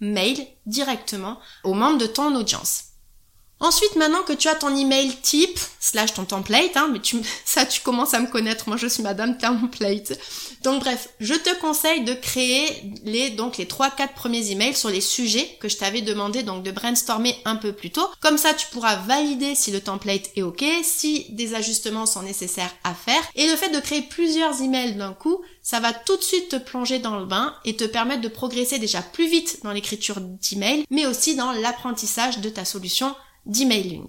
mail 0.00 0.44
directement 0.66 1.38
aux 1.62 1.74
membres 1.74 1.98
de 1.98 2.06
ton 2.06 2.34
audience. 2.34 2.86
Ensuite, 3.62 3.94
maintenant 3.94 4.24
que 4.24 4.32
tu 4.32 4.48
as 4.48 4.56
ton 4.56 4.76
email 4.76 5.14
type, 5.22 5.58
slash 5.78 6.14
ton 6.14 6.24
template, 6.24 6.76
hein, 6.76 6.88
mais 6.92 6.98
tu, 6.98 7.16
ça 7.44 7.64
tu 7.64 7.80
commences 7.80 8.12
à 8.12 8.18
me 8.18 8.26
connaître, 8.26 8.68
moi 8.68 8.76
je 8.76 8.88
suis 8.88 9.04
madame 9.04 9.38
template. 9.38 10.18
Donc 10.64 10.80
bref, 10.80 11.10
je 11.20 11.34
te 11.34 11.54
conseille 11.60 12.02
de 12.02 12.12
créer 12.12 12.66
les, 13.04 13.30
donc 13.30 13.58
les 13.58 13.66
3-4 13.66 14.14
premiers 14.14 14.50
emails 14.50 14.74
sur 14.74 14.90
les 14.90 15.00
sujets 15.00 15.56
que 15.60 15.68
je 15.68 15.76
t'avais 15.76 16.00
demandé 16.00 16.42
donc 16.42 16.64
de 16.64 16.72
brainstormer 16.72 17.36
un 17.44 17.54
peu 17.54 17.72
plus 17.72 17.90
tôt. 17.90 18.06
Comme 18.20 18.36
ça, 18.36 18.52
tu 18.52 18.66
pourras 18.72 18.96
valider 18.96 19.54
si 19.54 19.70
le 19.70 19.80
template 19.80 20.30
est 20.34 20.42
ok, 20.42 20.64
si 20.82 21.26
des 21.30 21.54
ajustements 21.54 22.06
sont 22.06 22.22
nécessaires 22.22 22.74
à 22.82 22.94
faire. 22.94 23.22
Et 23.36 23.46
le 23.46 23.54
fait 23.54 23.70
de 23.70 23.78
créer 23.78 24.02
plusieurs 24.02 24.60
emails 24.60 24.96
d'un 24.96 25.12
coup, 25.12 25.40
ça 25.62 25.78
va 25.78 25.92
tout 25.92 26.16
de 26.16 26.22
suite 26.22 26.48
te 26.48 26.56
plonger 26.56 26.98
dans 26.98 27.16
le 27.16 27.26
bain 27.26 27.54
et 27.64 27.76
te 27.76 27.84
permettre 27.84 28.22
de 28.22 28.28
progresser 28.28 28.80
déjà 28.80 29.02
plus 29.02 29.28
vite 29.28 29.60
dans 29.62 29.70
l'écriture 29.70 30.20
d'emails, 30.20 30.84
mais 30.90 31.06
aussi 31.06 31.36
dans 31.36 31.52
l'apprentissage 31.52 32.38
de 32.38 32.48
ta 32.48 32.64
solution 32.64 33.14
d'emailing. 33.46 34.06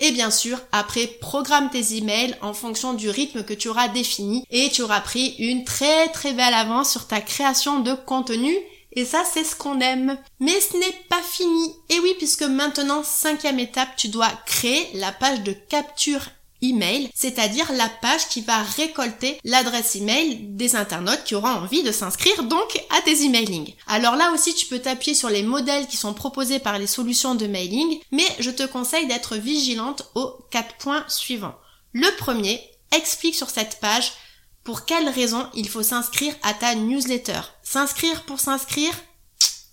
Et 0.00 0.12
bien 0.12 0.30
sûr, 0.30 0.60
après, 0.70 1.06
programme 1.06 1.70
tes 1.70 1.96
emails 1.96 2.36
en 2.40 2.54
fonction 2.54 2.94
du 2.94 3.10
rythme 3.10 3.42
que 3.42 3.54
tu 3.54 3.68
auras 3.68 3.88
défini 3.88 4.44
et 4.50 4.70
tu 4.70 4.82
auras 4.82 5.00
pris 5.00 5.34
une 5.38 5.64
très 5.64 6.08
très 6.08 6.32
belle 6.32 6.54
avance 6.54 6.90
sur 6.90 7.08
ta 7.08 7.20
création 7.20 7.80
de 7.80 7.94
contenu 7.94 8.54
et 8.92 9.04
ça, 9.04 9.22
c'est 9.24 9.44
ce 9.44 9.54
qu'on 9.54 9.80
aime. 9.80 10.16
Mais 10.40 10.60
ce 10.60 10.76
n'est 10.76 11.04
pas 11.08 11.22
fini. 11.22 11.74
Et 11.88 12.00
oui, 12.00 12.14
puisque 12.18 12.42
maintenant, 12.42 13.02
cinquième 13.04 13.58
étape, 13.58 13.94
tu 13.96 14.08
dois 14.08 14.30
créer 14.46 14.88
la 14.94 15.12
page 15.12 15.42
de 15.42 15.52
capture 15.52 16.22
email, 16.62 17.10
c'est-à-dire 17.14 17.72
la 17.72 17.88
page 17.88 18.28
qui 18.28 18.40
va 18.40 18.62
récolter 18.62 19.38
l'adresse 19.44 19.96
email 19.96 20.38
des 20.40 20.76
internautes 20.76 21.24
qui 21.24 21.34
auront 21.34 21.48
envie 21.48 21.82
de 21.82 21.92
s'inscrire 21.92 22.42
donc 22.44 22.82
à 22.96 23.02
tes 23.02 23.24
emailing. 23.24 23.72
Alors 23.86 24.16
là 24.16 24.32
aussi 24.32 24.54
tu 24.54 24.66
peux 24.66 24.78
t'appuyer 24.78 25.14
sur 25.14 25.28
les 25.28 25.42
modèles 25.42 25.86
qui 25.86 25.96
sont 25.96 26.14
proposés 26.14 26.58
par 26.58 26.78
les 26.78 26.86
solutions 26.86 27.34
de 27.34 27.46
mailing, 27.46 27.98
mais 28.10 28.26
je 28.40 28.50
te 28.50 28.66
conseille 28.66 29.06
d'être 29.06 29.36
vigilante 29.36 30.10
aux 30.14 30.34
quatre 30.50 30.76
points 30.76 31.04
suivants. 31.08 31.54
Le 31.92 32.08
premier, 32.16 32.60
explique 32.92 33.34
sur 33.34 33.50
cette 33.50 33.80
page 33.80 34.12
pour 34.64 34.84
quelles 34.84 35.08
raisons 35.08 35.46
il 35.54 35.68
faut 35.68 35.82
s'inscrire 35.82 36.34
à 36.42 36.54
ta 36.54 36.74
newsletter. 36.74 37.40
S'inscrire 37.62 38.24
pour 38.24 38.40
s'inscrire, 38.40 38.92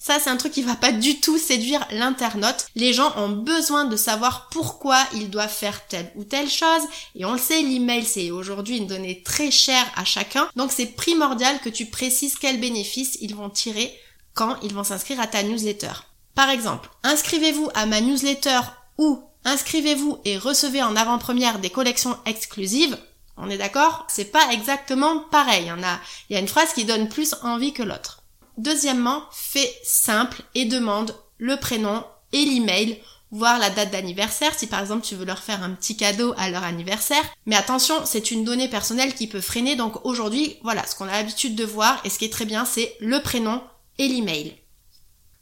ça, 0.05 0.19
c'est 0.19 0.29
un 0.29 0.37
truc 0.37 0.53
qui 0.53 0.61
va 0.61 0.75
pas 0.75 0.91
du 0.91 1.19
tout 1.19 1.39
séduire 1.39 1.83
l'internaute. 1.89 2.67
Les 2.75 2.93
gens 2.93 3.11
ont 3.17 3.29
besoin 3.29 3.85
de 3.85 3.95
savoir 3.95 4.49
pourquoi 4.51 4.99
ils 5.15 5.31
doivent 5.31 5.51
faire 5.51 5.87
telle 5.87 6.11
ou 6.13 6.23
telle 6.23 6.47
chose. 6.47 6.83
Et 7.15 7.25
on 7.25 7.31
le 7.31 7.39
sait, 7.39 7.63
l'email, 7.63 8.05
c'est 8.05 8.29
aujourd'hui 8.29 8.77
une 8.77 8.85
donnée 8.85 9.23
très 9.23 9.49
chère 9.49 9.91
à 9.95 10.05
chacun. 10.05 10.47
Donc 10.55 10.71
c'est 10.71 10.85
primordial 10.95 11.59
que 11.59 11.69
tu 11.69 11.87
précises 11.87 12.35
quels 12.35 12.59
bénéfices 12.59 13.17
ils 13.19 13.33
vont 13.33 13.49
tirer 13.49 13.99
quand 14.35 14.57
ils 14.61 14.75
vont 14.75 14.83
s'inscrire 14.83 15.19
à 15.19 15.25
ta 15.25 15.41
newsletter. 15.41 15.93
Par 16.35 16.51
exemple, 16.51 16.91
inscrivez-vous 17.01 17.71
à 17.73 17.87
ma 17.87 17.99
newsletter 17.99 18.59
ou 18.99 19.23
inscrivez-vous 19.43 20.19
et 20.23 20.37
recevez 20.37 20.83
en 20.83 20.95
avant-première 20.95 21.57
des 21.57 21.71
collections 21.71 22.15
exclusives. 22.27 22.95
On 23.37 23.49
est 23.49 23.57
d'accord? 23.57 24.05
C'est 24.07 24.31
pas 24.31 24.51
exactement 24.51 25.21
pareil. 25.31 25.63
Il 25.65 25.81
y 25.81 25.85
il 26.29 26.33
y 26.35 26.37
a 26.37 26.41
une 26.41 26.47
phrase 26.47 26.73
qui 26.73 26.85
donne 26.85 27.09
plus 27.09 27.33
envie 27.41 27.73
que 27.73 27.81
l'autre. 27.81 28.21
Deuxièmement, 28.57 29.23
fais 29.31 29.73
simple 29.83 30.41
et 30.53 30.65
demande 30.65 31.15
le 31.37 31.57
prénom 31.57 32.03
et 32.31 32.45
l'email, 32.45 32.99
voire 33.31 33.59
la 33.59 33.69
date 33.69 33.91
d'anniversaire 33.91 34.57
si 34.57 34.67
par 34.67 34.79
exemple 34.79 35.05
tu 35.05 35.15
veux 35.15 35.25
leur 35.25 35.39
faire 35.39 35.61
un 35.63 35.71
petit 35.71 35.97
cadeau 35.97 36.33
à 36.37 36.49
leur 36.49 36.63
anniversaire. 36.63 37.23
Mais 37.45 37.55
attention, 37.55 37.95
c'est 38.05 38.31
une 38.31 38.45
donnée 38.45 38.69
personnelle 38.69 39.13
qui 39.13 39.27
peut 39.27 39.41
freiner, 39.41 39.75
donc 39.75 40.05
aujourd'hui, 40.05 40.57
voilà, 40.63 40.85
ce 40.87 40.95
qu'on 40.95 41.07
a 41.07 41.11
l'habitude 41.11 41.55
de 41.55 41.65
voir 41.65 41.99
et 42.03 42.09
ce 42.09 42.19
qui 42.19 42.25
est 42.25 42.33
très 42.33 42.45
bien, 42.45 42.65
c'est 42.65 42.95
le 42.99 43.21
prénom 43.21 43.61
et 43.97 44.07
l'email. 44.07 44.55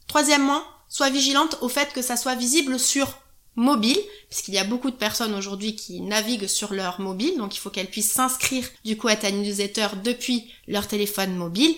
Troisièmement, 0.06 0.62
sois 0.88 1.10
vigilante 1.10 1.58
au 1.60 1.68
fait 1.68 1.92
que 1.92 2.02
ça 2.02 2.16
soit 2.16 2.34
visible 2.34 2.78
sur 2.78 3.18
mobile, 3.56 3.98
puisqu'il 4.28 4.54
y 4.54 4.58
a 4.58 4.64
beaucoup 4.64 4.90
de 4.90 4.96
personnes 4.96 5.34
aujourd'hui 5.34 5.76
qui 5.76 6.00
naviguent 6.00 6.48
sur 6.48 6.72
leur 6.72 7.00
mobile, 7.00 7.38
donc 7.38 7.54
il 7.54 7.60
faut 7.60 7.70
qu'elles 7.70 7.90
puissent 7.90 8.12
s'inscrire 8.12 8.68
du 8.84 8.96
coup 8.96 9.08
à 9.08 9.16
ta 9.16 9.30
newsletter 9.30 9.88
depuis 10.02 10.50
leur 10.66 10.88
téléphone 10.88 11.36
mobile. 11.36 11.74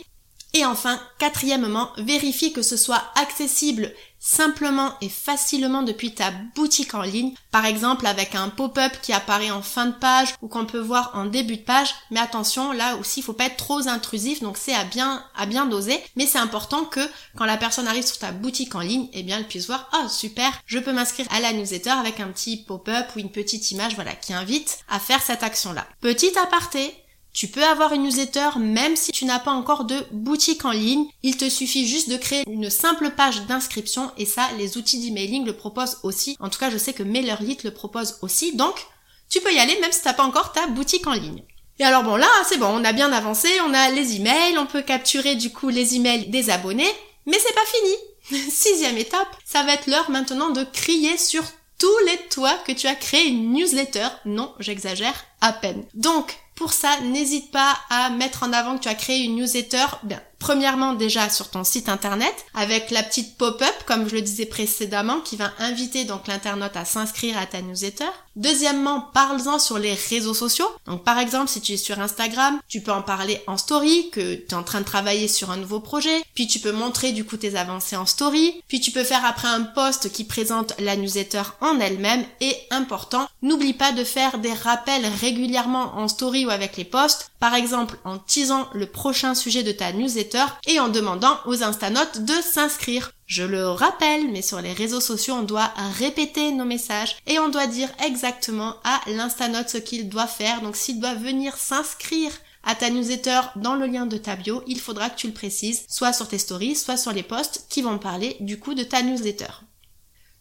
Et 0.55 0.65
enfin, 0.65 0.99
quatrièmement, 1.19 1.91
vérifie 1.99 2.53
que 2.53 2.63
ce 2.63 2.77
soit 2.77 3.03
accessible 3.15 3.93
simplement 4.19 4.95
et 5.01 5.09
facilement 5.09 5.83
depuis 5.83 6.13
ta 6.13 6.33
boutique 6.55 6.95
en 6.95 7.03
ligne, 7.03 7.35
par 7.53 7.65
exemple 7.65 8.07
avec 8.07 8.35
un 8.35 8.49
pop-up 8.49 8.93
qui 9.01 9.13
apparaît 9.13 9.53
en 9.53 9.63
fin 9.63 9.87
de 9.87 9.95
page 9.95 10.35
ou 10.43 10.49
qu'on 10.49 10.67
peut 10.67 10.81
voir 10.81 11.13
en 11.15 11.27
début 11.27 11.59
de 11.59 11.63
page. 11.63 11.95
Mais 12.11 12.19
attention, 12.19 12.73
là 12.73 12.97
aussi, 12.97 13.21
il 13.21 13.23
faut 13.23 13.35
pas 13.35 13.45
être 13.45 13.57
trop 13.57 13.87
intrusif, 13.87 14.43
donc 14.43 14.57
c'est 14.57 14.75
à 14.75 14.85
bien, 14.85 15.25
à 15.37 15.47
bien 15.47 15.67
doser. 15.67 16.03
Mais 16.17 16.27
c'est 16.27 16.39
important 16.39 16.85
que 16.85 17.01
quand 17.37 17.45
la 17.45 17.57
personne 17.57 17.87
arrive 17.87 18.07
sur 18.07 18.19
ta 18.19 18.33
boutique 18.33 18.75
en 18.75 18.81
ligne, 18.81 19.09
eh 19.13 19.23
bien, 19.23 19.39
elle 19.39 19.47
puisse 19.47 19.67
voir, 19.67 19.89
oh 19.95 20.09
super, 20.09 20.51
je 20.67 20.79
peux 20.79 20.93
m'inscrire 20.93 21.27
à 21.31 21.41
la 21.41 21.53
newsletter 21.53 21.91
avec 21.91 22.19
un 22.19 22.29
petit 22.29 22.57
pop-up 22.57 23.07
ou 23.15 23.21
une 23.21 23.31
petite 23.31 23.71
image, 23.71 23.95
voilà, 23.95 24.15
qui 24.15 24.33
invite 24.33 24.79
à 24.89 24.99
faire 24.99 25.23
cette 25.23 25.43
action-là. 25.45 25.87
Petit 26.01 26.37
aparté, 26.39 26.95
tu 27.37 27.49
peux 27.49 27.63
avoir 27.63 27.93
une 27.93 28.05
newsletter 28.05 28.59
même 28.59 28.97
si 28.97 29.13
tu 29.13 29.27
n'as 29.27 29.39
pas 29.39 29.51
encore 29.51 29.85
de 29.85 30.03
boutique 30.11 30.65
en 30.65 30.71
ligne. 30.71 31.05
Il 31.23 31.37
te 31.37 31.51
suffit 31.51 31.87
juste 31.87 32.09
de 32.09 32.17
créer 32.17 32.45
une 32.49 32.71
simple 32.71 33.11
page 33.11 33.43
d'inscription 33.43 34.11
et 34.17 34.25
ça, 34.25 34.49
les 34.57 34.79
outils 34.79 34.99
d'emailing 34.99 35.45
le 35.45 35.53
proposent 35.53 35.99
aussi. 36.03 36.39
En 36.41 36.49
tout 36.49 36.59
cas, 36.59 36.71
je 36.71 36.79
sais 36.79 36.95
que 36.95 37.03
MailerLite 37.03 37.63
le 37.63 37.73
propose 37.73 38.17
aussi. 38.23 38.57
Donc, 38.57 38.87
tu 39.29 39.43
peux 39.43 39.53
y 39.53 39.59
aller 39.59 39.79
même 39.83 39.93
si 39.93 40.01
tu 40.01 40.09
n'as 40.09 40.15
pas 40.15 40.23
encore 40.25 40.53
ta 40.53 40.67
boutique 40.69 41.07
en 41.07 41.13
ligne. 41.13 41.45
Et 41.79 41.85
alors 41.85 42.05
bon, 42.05 42.17
là, 42.17 42.27
c'est 42.49 42.57
bon, 42.57 42.69
on 42.69 42.85
a 42.85 42.95
bien 42.95 43.13
avancé, 43.13 43.51
on 43.69 43.75
a 43.75 43.91
les 43.91 44.17
emails, 44.17 44.57
on 44.57 44.65
peut 44.65 44.81
capturer 44.81 45.37
du 45.37 45.53
coup 45.53 45.69
les 45.69 45.95
emails 45.95 46.31
des 46.31 46.49
abonnés, 46.49 46.91
mais 47.27 47.39
c'est 47.39 47.55
pas 47.55 47.61
fini. 47.67 48.49
Sixième 48.51 48.97
étape, 48.97 49.37
ça 49.45 49.63
va 49.63 49.75
être 49.75 49.89
l'heure 49.89 50.11
maintenant 50.11 50.53
de 50.53 50.65
crier 50.65 51.19
sur 51.19 51.45
tous 51.79 51.99
les 52.07 52.17
toits 52.31 52.57
que 52.67 52.73
tu 52.73 52.87
as 52.87 52.95
créé 52.95 53.27
une 53.27 53.53
newsletter. 53.53 54.09
Non, 54.25 54.55
j'exagère 54.59 55.27
à 55.43 55.53
peine. 55.53 55.85
Donc, 55.93 56.35
pour 56.57 56.73
ça, 56.73 57.01
n'hésite 57.03 57.53
pas 57.53 57.79
à 57.91 58.09
mettre 58.11 58.43
en 58.43 58.53
avant 58.53 58.77
que 58.77 58.83
tu 58.85 58.89
as 58.89 58.95
créé 58.95 59.25
une 59.25 59.37
newsletter, 59.37 59.85
bien, 60.03 60.21
premièrement 60.39 60.95
déjà 60.95 61.29
sur 61.29 61.51
ton 61.51 61.65
site 61.65 61.89
internet, 61.91 62.35
avec 62.55 62.91
la 62.91 63.03
petite 63.03 63.37
pop-up, 63.37 63.75
comme 63.85 64.09
je 64.09 64.15
le 64.15 64.23
disais 64.23 64.47
précédemment, 64.47 65.21
qui 65.21 65.37
va 65.37 65.53
inviter 65.59 66.05
donc 66.05 66.27
l'internaute 66.27 66.77
à 66.77 66.87
s'inscrire 66.87 67.37
à 67.39 67.45
ta 67.45 67.61
newsletter. 67.61 68.11
Deuxièmement, 68.37 69.01
parle-en 69.15 69.59
sur 69.59 69.79
les 69.79 69.95
réseaux 69.95 70.35
sociaux. 70.35 70.69
Donc 70.85 71.05
par 71.05 71.19
exemple, 71.19 71.49
si 71.49 71.63
tu 71.63 71.73
es 71.73 71.77
sur 71.79 71.99
Instagram, 71.99 72.61
tu 72.69 72.83
peux 72.83 72.93
en 72.93 73.01
parler 73.01 73.43
en 73.47 73.57
story, 73.57 74.11
que 74.11 74.35
tu 74.35 74.51
es 74.51 74.55
en 74.55 74.63
train 74.63 74.81
de 74.81 74.85
travailler 74.85 75.27
sur 75.27 75.51
un 75.51 75.57
nouveau 75.57 75.81
projet, 75.81 76.23
puis 76.35 76.47
tu 76.47 76.59
peux 76.59 76.73
montrer 76.73 77.13
du 77.13 77.25
coup 77.25 77.39
tes 77.39 77.57
avancées 77.57 77.97
en 77.97 78.05
story, 78.05 78.63
puis 78.69 78.81
tu 78.81 78.91
peux 78.91 79.05
faire 79.05 79.25
après 79.25 79.49
un 79.49 79.63
post 79.63 80.13
qui 80.13 80.25
présente 80.25 80.75
la 80.79 80.97
newsletter 80.97 81.43
en 81.63 81.81
elle-même, 81.81 82.25
et 82.43 82.55
important, 82.71 83.27
n'oublie 83.41 83.73
pas 83.73 83.93
de 83.93 84.05
faire 84.05 84.39
des 84.39 84.53
rappels 84.53 85.07
régulièrement 85.21 85.97
en 85.97 86.07
story 86.07 86.45
ou 86.45 86.51
avec 86.51 86.77
les 86.77 86.85
posts, 86.85 87.31
par 87.41 87.55
exemple 87.55 87.97
en 88.05 88.19
teasant 88.19 88.69
le 88.75 88.87
prochain 88.87 89.35
sujet 89.35 89.63
de 89.63 89.73
ta 89.73 89.93
newsletter 89.93 90.45
et 90.67 90.79
en 90.79 90.89
demandant 90.89 91.39
aux 91.47 91.63
instanotes 91.63 92.25
de 92.25 92.35
s'inscrire. 92.43 93.13
Je 93.27 93.43
le 93.43 93.69
rappelle, 93.69 94.31
mais 94.31 94.43
sur 94.43 94.61
les 94.61 94.73
réseaux 94.73 95.01
sociaux, 95.01 95.35
on 95.35 95.43
doit 95.43 95.73
répéter 95.99 96.53
nos 96.53 96.65
messages 96.65 97.17
et 97.27 97.41
on 97.41 97.49
doit 97.49 97.67
dire 97.67 97.89
exactement 98.05 98.77
à 98.85 99.01
l'instanote 99.09 99.69
ce 99.69 99.79
qu'il 99.79 100.09
doit 100.09 100.29
faire. 100.29 100.63
Donc 100.63 100.77
s'il 100.77 101.01
doit 101.01 101.15
venir 101.15 101.57
s'inscrire 101.57 102.31
à 102.63 102.77
ta 102.77 102.89
newsletter 102.89 103.41
dans 103.57 103.75
le 103.75 103.87
lien 103.87 104.07
de 104.07 104.17
ta 104.17 104.37
bio, 104.37 104.63
il 104.69 104.81
faudra 104.81 105.11
que 105.11 105.19
tu 105.19 105.27
le 105.27 105.33
précises, 105.33 105.85
soit 105.89 106.13
sur 106.13 106.29
tes 106.29 106.39
stories, 106.39 106.77
soit 106.77 106.97
sur 106.97 107.13
les 107.13 107.25
posts 107.25 107.67
qui 107.69 107.83
vont 107.83 107.99
parler 107.99 108.37
du 108.41 108.61
coup 108.61 108.75
de 108.75 108.85
ta 108.85 109.03
newsletter. 109.03 109.66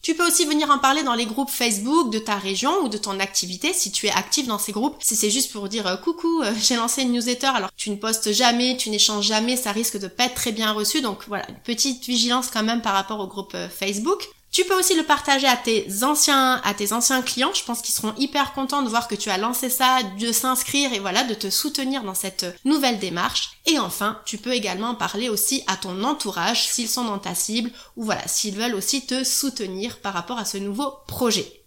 Tu 0.05 0.13
peux 0.13 0.27
aussi 0.27 0.45
venir 0.45 0.69
en 0.69 0.77
parler 0.77 1.01
dans 1.01 1.15
les 1.15 1.25
groupes 1.25 1.49
Facebook 1.49 2.11
de 2.11 2.19
ta 2.19 2.35
région 2.35 2.83
ou 2.83 2.89
de 2.89 2.97
ton 2.99 3.19
activité 3.19 3.73
si 3.73 3.91
tu 3.91 4.05
es 4.05 4.11
actif 4.11 4.45
dans 4.45 4.59
ces 4.59 4.71
groupes. 4.71 4.97
Si 4.99 5.15
c'est 5.15 5.31
juste 5.31 5.51
pour 5.51 5.67
dire 5.67 5.87
euh, 5.87 5.97
coucou, 5.97 6.43
euh, 6.43 6.53
j'ai 6.61 6.75
lancé 6.75 7.01
une 7.01 7.13
newsletter 7.13 7.47
alors 7.47 7.71
tu 7.75 7.89
ne 7.89 7.95
postes 7.95 8.31
jamais, 8.31 8.77
tu 8.77 8.91
n'échanges 8.91 9.25
jamais, 9.25 9.55
ça 9.57 9.71
risque 9.71 9.97
de 9.97 10.07
pas 10.07 10.25
être 10.25 10.35
très 10.35 10.51
bien 10.51 10.73
reçu. 10.73 11.01
Donc 11.01 11.23
voilà, 11.27 11.49
une 11.49 11.55
petite 11.55 12.05
vigilance 12.05 12.51
quand 12.53 12.61
même 12.61 12.83
par 12.83 12.93
rapport 12.93 13.19
au 13.19 13.25
groupe 13.25 13.53
euh, 13.55 13.67
Facebook. 13.67 14.29
Tu 14.55 14.63
peux 14.63 14.79
aussi 14.79 14.95
le 14.95 15.03
partager 15.03 15.47
à 15.47 15.57
tes 15.57 15.85
anciens, 16.03 16.61
à 16.63 16.73
tes 16.73 16.93
anciens 16.93 17.21
clients. 17.21 17.51
Je 17.53 17.65
pense 17.65 17.81
qu'ils 17.81 17.93
seront 17.93 18.13
hyper 18.17 18.53
contents 18.53 18.83
de 18.83 18.87
voir 18.87 19.09
que 19.09 19.15
tu 19.15 19.29
as 19.29 19.37
lancé 19.37 19.69
ça, 19.69 20.01
de 20.17 20.31
s'inscrire 20.31 20.93
et 20.93 20.99
voilà, 20.99 21.25
de 21.25 21.33
te 21.33 21.49
soutenir 21.49 22.03
dans 22.03 22.13
cette 22.15 22.45
nouvelle 22.63 22.97
démarche. 22.97 23.59
Et 23.65 23.79
enfin, 23.79 24.21
tu 24.23 24.37
peux 24.37 24.53
également 24.53 24.95
parler 24.95 25.27
aussi 25.27 25.61
à 25.67 25.75
ton 25.75 26.05
entourage 26.05 26.69
s'ils 26.69 26.87
sont 26.87 27.03
dans 27.03 27.19
ta 27.19 27.35
cible 27.35 27.69
ou 27.97 28.05
voilà, 28.05 28.25
s'ils 28.29 28.55
veulent 28.55 28.75
aussi 28.75 29.05
te 29.05 29.25
soutenir 29.25 29.99
par 29.99 30.13
rapport 30.13 30.39
à 30.39 30.45
ce 30.45 30.57
nouveau 30.57 30.89
projet. 31.05 31.65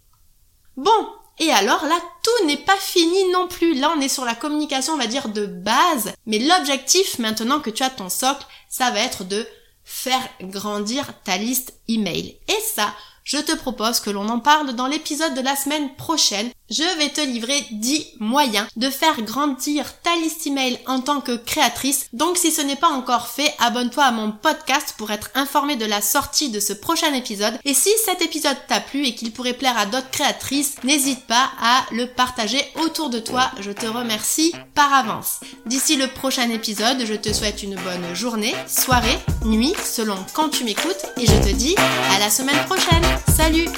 Bon, 0.78 1.08
et 1.40 1.50
alors 1.50 1.84
là, 1.84 2.00
tout 2.22 2.46
n'est 2.46 2.56
pas 2.56 2.78
fini 2.78 3.30
non 3.32 3.48
plus. 3.48 3.74
Là, 3.74 3.92
on 3.94 4.00
est 4.00 4.08
sur 4.08 4.24
la 4.24 4.34
communication, 4.34 4.94
on 4.94 4.98
va 4.98 5.08
dire, 5.08 5.28
de 5.28 5.44
base. 5.44 6.14
Mais 6.24 6.38
l'objectif, 6.38 7.18
maintenant 7.18 7.60
que 7.60 7.68
tu 7.68 7.82
as 7.82 7.90
ton 7.90 8.08
socle, 8.08 8.46
ça 8.70 8.90
va 8.90 9.00
être 9.00 9.24
de 9.24 9.46
faire 9.90 10.28
grandir 10.42 11.14
ta 11.24 11.38
liste 11.38 11.72
email. 11.88 12.36
Et 12.46 12.60
ça, 12.74 12.94
je 13.28 13.36
te 13.36 13.54
propose 13.54 14.00
que 14.00 14.08
l'on 14.08 14.30
en 14.30 14.38
parle 14.38 14.72
dans 14.72 14.86
l'épisode 14.86 15.34
de 15.34 15.42
la 15.42 15.54
semaine 15.54 15.94
prochaine. 15.96 16.50
Je 16.70 16.98
vais 16.98 17.10
te 17.10 17.20
livrer 17.20 17.62
10 17.72 18.14
moyens 18.20 18.66
de 18.76 18.88
faire 18.88 19.20
grandir 19.22 19.84
ta 20.02 20.14
liste 20.16 20.46
email 20.46 20.78
en 20.86 21.00
tant 21.00 21.20
que 21.20 21.36
créatrice. 21.36 22.06
Donc 22.14 22.38
si 22.38 22.50
ce 22.50 22.62
n'est 22.62 22.76
pas 22.76 22.88
encore 22.88 23.28
fait, 23.28 23.54
abonne-toi 23.58 24.04
à 24.04 24.12
mon 24.12 24.32
podcast 24.32 24.94
pour 24.96 25.10
être 25.10 25.30
informé 25.34 25.76
de 25.76 25.84
la 25.84 26.00
sortie 26.00 26.50
de 26.50 26.58
ce 26.58 26.72
prochain 26.72 27.12
épisode. 27.12 27.58
Et 27.66 27.74
si 27.74 27.90
cet 28.04 28.22
épisode 28.22 28.56
t'a 28.66 28.80
plu 28.80 29.04
et 29.04 29.14
qu'il 29.14 29.32
pourrait 29.32 29.52
plaire 29.52 29.76
à 29.76 29.84
d'autres 29.84 30.10
créatrices, 30.10 30.76
n'hésite 30.82 31.26
pas 31.26 31.50
à 31.60 31.84
le 31.92 32.06
partager 32.06 32.64
autour 32.82 33.10
de 33.10 33.18
toi. 33.18 33.50
Je 33.60 33.72
te 33.72 33.86
remercie 33.86 34.54
par 34.74 34.92
avance. 34.94 35.40
D'ici 35.66 35.96
le 35.96 36.06
prochain 36.06 36.48
épisode, 36.48 37.04
je 37.04 37.14
te 37.14 37.32
souhaite 37.32 37.62
une 37.62 37.76
bonne 37.76 38.14
journée, 38.14 38.54
soirée, 38.66 39.18
nuit, 39.44 39.74
selon 39.84 40.16
quand 40.32 40.48
tu 40.48 40.64
m'écoutes 40.64 41.04
et 41.18 41.26
je 41.26 41.42
te 41.42 41.54
dis 41.54 41.76
à 42.14 42.18
la 42.18 42.30
semaine 42.30 42.64
prochaine. 42.64 43.17
Salut 43.26 43.70